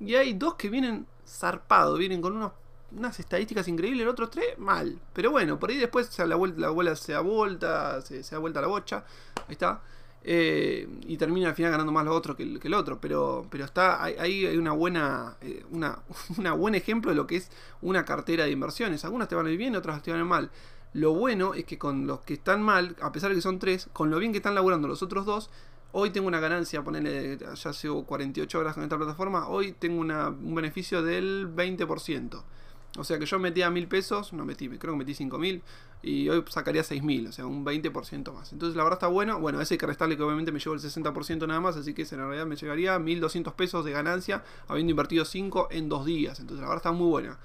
y 0.01 0.15
hay 0.15 0.35
dos 0.35 0.55
que 0.55 0.71
vienen 0.71 1.07
zarpados, 1.27 1.99
vienen 1.99 2.21
con 2.21 2.37
unos 2.37 2.53
unas 2.97 3.19
estadísticas 3.21 3.69
increíbles, 3.69 4.03
el 4.03 4.09
otro 4.09 4.29
tres, 4.29 4.59
mal. 4.59 4.99
Pero 5.13 5.31
bueno, 5.31 5.59
por 5.59 5.71
ahí 5.71 5.77
después 5.77 6.17
la, 6.19 6.37
vuelta, 6.37 6.61
la 6.61 6.97
se 6.97 7.13
da 7.13 7.21
vuelta, 7.21 8.01
se, 8.03 8.23
da 8.23 8.39
vuelta 8.39 8.61
la 8.61 8.67
bocha. 8.67 9.05
Ahí 9.47 9.53
está. 9.53 9.81
Eh, 10.27 10.89
y 11.07 11.19
termina 11.19 11.51
al 11.51 11.55
final 11.55 11.71
ganando 11.73 11.93
más 11.93 12.05
lo 12.05 12.15
otro 12.15 12.35
que 12.37 12.43
el, 12.43 12.75
otro. 12.75 13.01
Pero, 13.01 13.47
pero 13.51 13.65
está 13.65 14.03
ahí 14.03 14.47
hay 14.47 14.57
una 14.57 14.73
buena, 14.73 15.37
eh, 15.41 15.65
una, 15.71 15.99
una 16.39 16.53
buen 16.53 16.75
ejemplo 16.75 17.11
de 17.11 17.17
lo 17.17 17.27
que 17.27 17.37
es 17.37 17.51
una 17.83 18.05
cartera 18.05 18.45
de 18.45 18.51
inversiones. 18.51 19.05
Algunas 19.05 19.29
te 19.29 19.35
van 19.35 19.47
a 19.47 19.51
ir 19.51 19.59
bien, 19.59 19.77
otras 19.77 20.03
te 20.03 20.13
van 20.13 20.27
mal. 20.27 20.51
Lo 20.95 21.13
bueno 21.13 21.55
es 21.55 21.65
que 21.65 21.77
con 21.77 22.07
los 22.07 22.21
que 22.21 22.35
están 22.35 22.63
mal, 22.63 22.97
a 23.01 23.11
pesar 23.11 23.31
de 23.31 23.37
que 23.37 23.43
son 23.43 23.59
tres, 23.59 23.89
con 23.93 24.11
lo 24.11 24.19
bien 24.19 24.31
que 24.31 24.39
están 24.39 24.55
laburando 24.55 24.87
los 24.87 25.03
otros 25.03 25.27
dos, 25.27 25.51
hoy 25.91 26.11
tengo 26.11 26.29
una 26.29 26.39
ganancia, 26.41 26.83
ponerle, 26.83 27.39
ya 27.39 27.71
llevo 27.71 28.05
48 28.05 28.59
horas 28.59 28.75
con 28.75 28.83
esta 28.83 28.97
plataforma, 28.97 29.49
hoy 29.49 29.73
tengo 29.73 30.01
una, 30.01 30.29
un 30.29 30.55
beneficio 30.55 31.03
del 31.03 31.49
20%. 31.55 32.43
O 32.97 33.03
sea 33.03 33.19
que 33.19 33.27
yo 33.27 33.39
metía 33.41 33.71
mil 33.71 33.89
pesos, 33.89 34.33
no 34.33 34.45
metí, 34.45 34.69
creo 34.69 34.93
que 34.93 34.99
metí 34.99 35.15
cinco 35.15 35.37
mil 35.37 35.63
y 36.01 36.29
hoy 36.29 36.45
sacaría 36.49 36.85
seis 36.85 37.03
mil, 37.03 37.27
o 37.27 37.33
sea, 37.33 37.45
un 37.47 37.65
20% 37.65 38.33
más. 38.33 38.53
Entonces 38.53 38.77
la 38.77 38.85
verdad 38.85 38.99
está 38.99 39.09
bueno. 39.09 39.41
Bueno, 39.41 39.61
ese 39.61 39.75
hay 39.75 39.79
que 39.79 39.87
restarle 39.87 40.17
que 40.17 40.23
obviamente 40.23 40.53
me 40.53 40.61
llevo 40.61 40.75
el 40.75 40.81
60% 40.81 41.49
nada 41.49 41.61
más, 41.61 41.77
así 41.77 41.93
que 41.93 42.03
en 42.03 42.19
realidad 42.19 42.47
me 42.47 42.57
llegaría 42.57 42.99
1200 42.99 43.53
pesos 43.55 43.85
de 43.85 43.91
ganancia 43.91 44.45
habiendo 44.69 44.91
invertido 44.91 45.25
5 45.25 45.69
en 45.73 45.89
dos 45.89 46.05
días. 46.05 46.39
Entonces 46.39 46.61
la 46.61 46.69
verdad 46.69 46.85
está 46.85 46.93
muy 46.93 47.09
buena. 47.09 47.39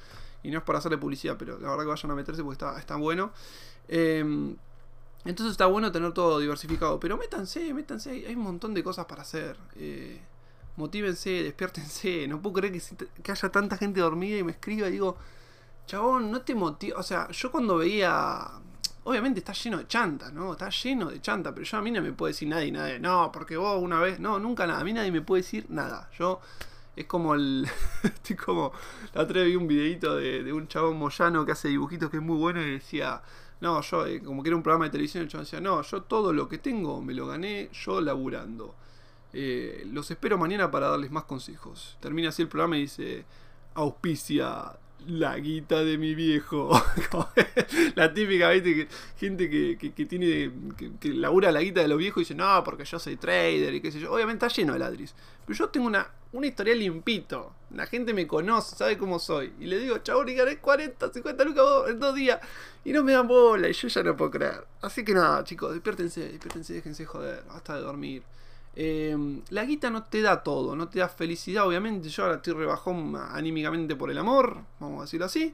Y 0.44 0.52
no 0.52 0.60
es 0.60 0.64
para 0.64 0.80
hacerle 0.80 0.98
publicidad, 0.98 1.36
pero 1.38 1.58
la 1.60 1.70
verdad 1.70 1.84
que 1.84 1.90
vayan 1.90 2.12
a 2.12 2.16
meterse 2.16 2.44
porque 2.44 2.54
está, 2.54 2.78
está 2.78 2.96
bueno. 2.96 3.32
Em, 3.88 4.56
entonces 5.26 5.52
está 5.52 5.66
bueno 5.66 5.92
tener 5.92 6.14
todo 6.14 6.40
diversificado. 6.40 7.00
Pero 7.00 7.18
métanse, 7.18 7.74
métanse, 7.74 8.12
hay 8.12 8.36
un 8.36 8.44
montón 8.44 8.74
de 8.74 8.84
cosas 8.84 9.06
para 9.06 9.24
hacer. 9.24 9.58
Eh, 9.76 10.22
motívense, 10.80 11.30
despiértense. 11.44 12.28
No 12.28 12.42
puedo 12.42 12.56
creer 12.56 12.74
que, 12.74 13.08
que 13.22 13.32
haya 13.32 13.50
tanta 13.50 13.78
gente 13.78 14.00
dormida 14.00 14.38
y 14.40 14.44
me 14.44 14.54
escriba 14.54 14.88
y 14.88 14.92
digo 14.92 15.18
chabón, 15.90 16.32
no 16.32 16.42
te 16.42 16.54
motiva. 16.56 17.00
O 17.00 17.04
sea, 17.04 17.30
yo 17.32 17.52
cuando 17.52 17.78
veía. 17.78 18.48
Obviamente 19.06 19.40
está 19.40 19.54
lleno 19.54 19.80
de 19.80 19.88
chanta, 19.88 20.32
¿no? 20.32 20.52
Está 20.52 20.70
lleno 20.70 21.08
de 21.10 21.20
chanta, 21.20 21.52
pero 21.54 21.66
yo 21.66 21.78
a 21.78 21.82
mí 21.82 21.90
no 21.90 22.02
me 22.02 22.14
puede 22.14 22.34
decir 22.34 22.48
nadie, 22.48 22.72
nadie. 22.72 23.00
No, 23.00 23.32
porque 23.32 23.58
vos 23.58 23.82
una 23.82 24.00
vez. 24.00 24.20
No, 24.20 24.40
nunca 24.40 24.68
nada. 24.68 24.82
A 24.82 24.84
mí 24.84 24.94
nadie 24.94 25.12
me 25.12 25.22
puede 25.22 25.42
decir 25.42 25.66
nada. 25.70 26.10
Yo. 26.18 26.40
Es 26.96 27.06
como 27.06 27.34
el. 27.34 27.68
Estoy 28.04 28.36
como. 28.36 28.72
La 29.14 29.24
otra 29.24 29.42
vez 29.42 29.48
vi 29.48 29.56
un 29.56 29.68
videito 29.68 30.16
de, 30.16 30.54
un 30.54 30.68
chabón 30.68 30.98
moyano 30.98 31.46
que 31.46 31.54
hace 31.54 31.70
dibujitos 31.70 32.10
que 32.12 32.18
es 32.18 32.24
muy 32.24 32.38
bueno 32.38 32.62
y 32.62 32.72
decía. 32.72 33.22
No, 33.62 33.82
yo, 33.82 34.06
eh, 34.06 34.22
como 34.24 34.42
que 34.42 34.50
era 34.50 34.56
un 34.56 34.64
programa 34.64 34.86
de 34.86 34.92
televisión, 34.92 35.24
el 35.24 35.30
chabón 35.30 35.44
decía, 35.44 35.60
no, 35.60 35.82
yo 35.82 36.04
todo 36.04 36.32
lo 36.32 36.48
que 36.48 36.60
tengo 36.60 37.02
me 37.02 37.14
lo 37.14 37.28
gané 37.28 37.70
yo 37.74 38.00
laburando. 38.00 38.76
Eh, 39.34 39.84
los 39.92 40.10
espero 40.10 40.38
mañana 40.38 40.72
para 40.72 40.90
darles 40.90 41.12
más 41.12 41.26
consejos. 41.26 41.98
Termina 42.00 42.30
así 42.30 42.42
el 42.42 42.48
programa 42.48 42.78
y 42.78 42.82
dice, 42.82 43.26
auspicia 43.76 44.74
la 45.08 45.38
guita 45.38 45.84
de 45.84 45.98
mi 45.98 46.16
viejo. 46.16 46.72
la 47.96 48.14
típica, 48.14 48.50
gente 49.18 49.50
que, 49.50 50.06
tiene. 50.06 50.52
Que, 51.00 51.14
labura 51.14 51.52
la 51.52 51.62
guita 51.62 51.82
de 51.82 51.88
los 51.88 51.98
viejos 51.98 52.22
y 52.22 52.26
dice, 52.26 52.36
no, 52.36 52.64
porque 52.64 52.86
yo 52.86 53.00
soy 53.00 53.16
trader 53.16 53.74
y 53.74 53.82
qué 53.82 53.92
sé 53.92 54.00
yo. 54.00 54.12
Obviamente 54.12 54.46
está 54.46 54.56
lleno 54.56 54.74
de 54.74 54.80
ladris. 54.80 55.16
Pero 55.46 55.58
yo 55.58 55.70
tengo 55.70 55.88
una, 55.88 56.10
una 56.34 56.48
historia 56.48 56.76
limpito. 56.76 57.54
La 57.72 57.86
gente 57.86 58.14
me 58.14 58.28
conoce, 58.28 58.76
sabe 58.76 58.98
cómo 58.98 59.20
soy. 59.20 59.54
Y 59.60 59.66
le 59.66 59.80
digo, 59.80 59.98
chabón, 60.00 60.30
y 60.30 60.36
gané 60.36 60.58
40, 60.58 61.14
50 61.14 61.44
lucas 61.44 61.66
en 61.90 62.00
dos 62.00 62.16
días. 62.16 62.40
Y 62.84 62.92
no 62.92 63.04
me 63.04 63.14
dan 63.14 63.28
bola. 63.28 63.70
Y 63.70 63.74
yo 63.74 63.88
ya 63.88 64.04
no 64.04 64.16
puedo 64.18 64.32
creer. 64.32 64.66
Así 64.82 65.04
que 65.06 65.14
nada, 65.14 65.44
chicos, 65.44 65.72
despiértense, 65.72 66.22
despiértense, 66.30 66.74
déjense 66.74 67.06
joder. 67.06 67.44
Hasta 67.52 67.76
de 67.76 67.82
dormir. 67.82 68.24
Em, 68.76 69.42
la 69.50 69.66
guita 69.66 69.90
no 69.90 70.04
te 70.04 70.22
da 70.22 70.44
todo, 70.44 70.76
no 70.76 70.88
te 70.88 71.00
da 71.00 71.10
felicidad, 71.10 71.68
obviamente. 71.68 72.10
Yo 72.10 72.24
ahora 72.24 72.38
estoy 72.38 72.54
rebajón 72.54 73.16
anímicamente 73.16 73.96
por 73.96 74.12
el 74.12 74.18
amor, 74.18 74.64
vamos 74.80 75.00
a 75.00 75.02
decirlo 75.04 75.26
así. 75.26 75.54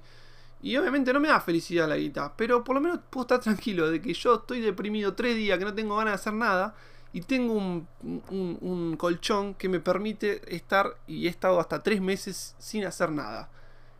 Y 0.61 0.77
obviamente 0.77 1.13
no 1.13 1.19
me 1.19 1.27
da 1.27 1.39
felicidad 1.39 1.87
la 1.87 1.97
guita, 1.97 2.33
pero 2.35 2.63
por 2.63 2.75
lo 2.75 2.81
menos 2.81 2.99
puedo 3.09 3.23
estar 3.23 3.39
tranquilo 3.39 3.89
de 3.91 4.01
que 4.01 4.13
yo 4.13 4.35
estoy 4.35 4.61
deprimido 4.61 5.13
tres 5.13 5.35
días, 5.35 5.59
que 5.59 5.65
no 5.65 5.73
tengo 5.73 5.95
ganas 5.97 6.13
de 6.13 6.15
hacer 6.15 6.33
nada, 6.33 6.75
y 7.13 7.21
tengo 7.21 7.53
un, 7.53 8.97
colchón 8.97 9.53
que 9.53 9.69
me 9.69 9.79
permite 9.79 10.41
estar, 10.53 10.97
y 11.07 11.27
he 11.27 11.29
estado 11.29 11.59
hasta 11.59 11.83
tres 11.83 12.01
meses 12.01 12.55
sin 12.57 12.83
hacer 12.85 13.11
nada. 13.11 13.49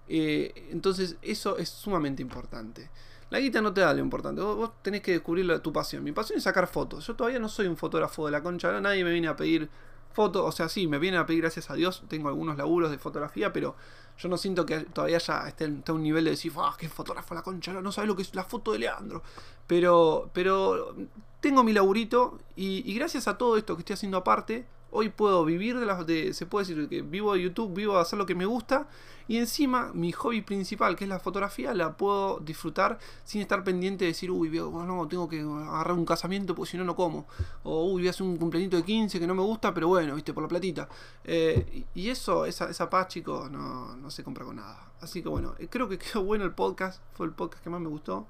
Eh, 0.08 0.69
entonces 0.71 1.17
eso 1.21 1.58
es 1.58 1.69
sumamente 1.69 2.21
importante. 2.21 2.89
La 3.29 3.39
guita 3.39 3.61
no 3.61 3.73
te 3.73 3.81
da 3.81 3.93
lo 3.93 3.99
importante. 3.99 4.41
Vos, 4.41 4.71
tenés 4.81 5.01
que 5.01 5.11
descubrir 5.11 5.59
tu 5.59 5.73
pasión. 5.73 6.03
Mi 6.03 6.11
pasión 6.11 6.38
es 6.38 6.43
sacar 6.43 6.67
fotos. 6.67 7.05
Yo 7.07 7.15
todavía 7.15 7.39
no 7.39 7.49
soy 7.49 7.67
un 7.67 7.77
fotógrafo 7.77 8.25
de 8.25 8.31
la 8.31 8.43
concha. 8.43 8.79
Nadie 8.79 9.03
me 9.03 9.11
viene 9.11 9.27
a 9.27 9.35
pedir 9.35 9.69
fotos. 10.13 10.43
O 10.45 10.51
sea, 10.51 10.69
sí, 10.69 10.88
me 10.88 10.99
viene 10.99 11.17
a 11.17 11.25
pedir, 11.25 11.41
gracias 11.41 11.69
a 11.69 11.73
Dios. 11.73 12.03
Tengo 12.07 12.29
algunos 12.29 12.57
laburos 12.57 12.91
de 12.91 12.97
fotografía, 12.97 13.51
pero 13.51 13.75
yo 14.17 14.29
no 14.29 14.38
siento 14.38 14.65
que 14.65 14.81
todavía 14.81 15.17
ya 15.17 15.47
esté, 15.47 15.65
a 15.65 15.91
un 15.91 16.03
nivel 16.03 16.25
de 16.25 16.31
decir, 16.31 16.53
¡ah, 16.57 16.75
qué 16.77 16.88
fotógrafo 16.88 17.33
la 17.33 17.41
concha! 17.41 17.73
No 17.73 17.91
sabes 17.91 18.07
lo 18.07 18.15
que 18.15 18.21
es 18.21 18.33
la 18.35 18.43
foto 18.43 18.71
de 18.71 18.79
Leandro. 18.79 19.23
Pero, 19.67 20.29
pero 20.31 20.95
tengo 21.41 21.63
mi 21.63 21.73
laburito 21.73 22.39
y, 22.55 22.89
y 22.89 22.95
gracias 22.95 23.27
a 23.27 23.38
todo 23.38 23.57
esto 23.57 23.75
que 23.75 23.81
estoy 23.81 23.95
haciendo 23.95 24.17
aparte, 24.17 24.65
hoy 24.95 25.09
puedo 25.09 25.43
vivir 25.45 25.79
de 25.79 25.85
las. 25.85 26.05
De, 26.05 26.33
se 26.33 26.45
puede 26.45 26.65
decir 26.65 26.88
que 26.88 27.01
vivo 27.01 27.33
de 27.33 27.41
YouTube, 27.41 27.73
vivo 27.73 27.95
de 27.95 28.01
hacer 28.01 28.17
lo 28.17 28.25
que 28.25 28.35
me 28.35 28.45
gusta. 28.45 28.88
Y 29.27 29.38
encima, 29.38 29.91
mi 29.93 30.11
hobby 30.11 30.41
principal, 30.41 30.95
que 30.95 31.05
es 31.05 31.09
la 31.09 31.19
fotografía, 31.19 31.73
la 31.73 31.97
puedo 31.97 32.39
disfrutar 32.39 32.99
sin 33.23 33.41
estar 33.41 33.63
pendiente 33.63 34.05
de 34.05 34.11
decir, 34.11 34.29
uy, 34.29 34.49
no, 34.49 35.07
tengo 35.07 35.27
que 35.27 35.41
agarrar 35.41 35.93
un 35.93 36.05
casamiento 36.05 36.53
porque 36.55 36.71
si 36.71 36.77
no, 36.77 36.83
no 36.83 36.95
como. 36.95 37.27
O, 37.63 37.85
uy, 37.85 38.01
voy 38.01 38.07
a 38.07 38.11
hacer 38.11 38.25
un 38.25 38.38
cumpleaños 38.38 38.71
de 38.71 38.83
15 38.83 39.19
que 39.19 39.27
no 39.27 39.35
me 39.35 39.41
gusta, 39.41 39.73
pero 39.73 39.88
bueno, 39.88 40.15
viste, 40.15 40.33
por 40.33 40.43
la 40.43 40.49
platita. 40.49 40.88
Eh, 41.23 41.85
y 41.93 42.09
eso, 42.09 42.45
esa, 42.45 42.69
esa 42.69 42.89
paz, 42.89 43.07
chicos, 43.07 43.49
no, 43.49 43.95
no 43.95 44.11
se 44.11 44.23
compra 44.23 44.45
con 44.45 44.57
nada. 44.57 44.91
Así 45.01 45.21
que 45.21 45.29
bueno, 45.29 45.55
eh, 45.59 45.67
creo 45.69 45.89
que 45.89 45.97
quedó 45.97 46.23
bueno 46.23 46.45
el 46.45 46.53
podcast. 46.53 47.01
Fue 47.13 47.25
el 47.25 47.33
podcast 47.33 47.63
que 47.63 47.69
más 47.69 47.81
me 47.81 47.89
gustó 47.89 48.27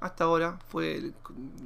hasta 0.00 0.24
ahora. 0.24 0.58
Fue 0.68 1.12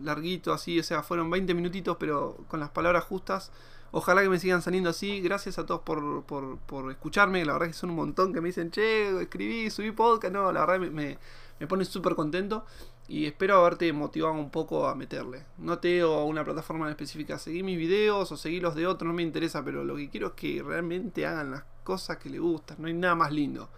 larguito, 0.03 0.53
así, 0.53 0.79
o 0.79 0.83
sea, 0.83 1.03
fueron 1.03 1.31
20 1.31 1.55
minutitos, 1.55 1.97
pero 1.99 2.37
con 2.49 2.61
las 2.61 2.71
palabras 2.71 3.05
justas. 3.05 3.51
Ojalá 3.93 4.23
que 4.23 4.29
me 4.29 4.39
sigan 4.39 4.63
saliendo 4.63 4.91
así. 4.91 5.21
Gracias 5.21 5.59
a 5.59 5.67
todos 5.67 5.81
por, 5.81 6.25
por, 6.25 6.59
por, 6.59 6.91
escucharme. 6.91 7.45
La 7.45 7.55
verdad 7.55 7.67
que 7.69 7.73
son 7.73 7.91
un 7.91 7.97
montón 7.97 8.33
que 8.33 8.41
me 8.41 8.49
dicen, 8.49 8.71
che, 8.71 9.23
escribí, 9.23 9.71
subí 9.71 9.91
podcast. 9.91 10.33
No, 10.33 10.53
la 10.53 10.65
verdad 10.67 10.91
me, 10.91 11.19
me, 11.59 11.67
pone 11.67 11.85
súper 11.85 12.15
contento. 12.15 12.65
Y 13.09 13.27
espero 13.27 13.57
haberte 13.57 13.93
motivado 13.93 14.35
un 14.35 14.51
poco 14.51 14.87
a 14.87 14.95
meterle. 14.95 15.45
No 15.59 15.79
tengo 15.79 16.25
una 16.27 16.45
plataforma 16.45 16.89
específica. 16.89 17.39
Seguí 17.39 17.63
mis 17.65 17.79
videos 17.79 18.31
o 18.31 18.37
seguí 18.37 18.61
los 18.61 18.77
de 18.77 18.87
otros, 18.87 19.09
no 19.09 19.15
me 19.15 19.23
interesa. 19.23 19.65
Pero 19.65 19.85
lo 19.85 19.97
que 19.97 20.09
quiero 20.09 20.29
es 20.29 20.33
que 20.35 20.63
realmente 20.63 21.27
hagan 21.27 21.51
las 21.51 21.65
cosas 21.83 22.19
que 22.19 22.31
le 22.31 22.39
gustan, 22.39 22.77
no 22.81 22.87
hay 22.87 22.95
nada 22.95 23.17
más 23.17 23.33
lindo. 23.33 23.69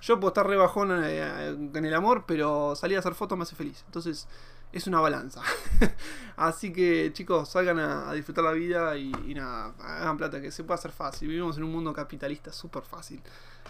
Yo 0.00 0.20
puedo 0.20 0.28
estar 0.28 0.46
re 0.46 0.56
bajón 0.56 0.92
eh, 1.04 1.48
en 1.48 1.84
el 1.84 1.94
amor, 1.94 2.24
pero 2.26 2.76
salir 2.76 2.96
a 2.96 3.00
hacer 3.00 3.14
fotos 3.14 3.36
me 3.36 3.42
hace 3.42 3.56
feliz. 3.56 3.82
Entonces, 3.86 4.28
es 4.76 4.86
una 4.86 5.00
balanza. 5.00 5.42
Así 6.36 6.72
que 6.72 7.10
chicos, 7.12 7.48
salgan 7.48 7.78
a, 7.78 8.12
disfrutar 8.12 8.44
la 8.44 8.52
vida 8.52 8.96
y, 8.96 9.10
nada, 9.34 9.74
hagan 9.80 10.16
plata, 10.16 10.40
que 10.40 10.50
se 10.50 10.64
puede 10.64 10.78
hacer 10.78 10.92
fácil. 10.92 11.28
Vivimos 11.28 11.56
en 11.56 11.64
un 11.64 11.72
mundo 11.72 11.92
capitalista 11.92 12.52
súper 12.52 12.82
fácil. 12.82 13.22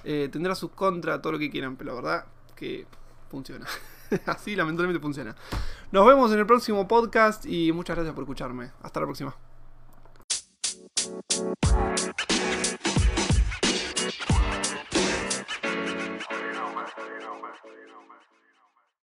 Eh, 0.05 0.29
tendrá 0.31 0.55
sus 0.55 0.73
contras, 0.73 1.23
todo 1.23 1.33
lo 1.33 1.39
que 1.39 1.51
quieran, 1.51 1.77
pero 1.77 1.91
la 1.91 2.01
verdad 2.01 2.27
que 2.55 2.87
funciona. 3.31 3.67
Así 4.27 4.57
lamentablemente 4.57 5.01
funciona. 5.01 5.35
Nos 5.93 6.07
vemos 6.07 6.33
en 6.33 6.41
el 6.41 6.47
próximo 6.47 6.87
podcast 6.89 7.47
y 7.47 7.73
muchas 7.73 7.97
gracias 7.97 8.15
por 8.15 8.25
escucharme. 8.25 8.73
Hasta 8.83 9.01
la 9.01 9.07
próxima. 9.07 9.37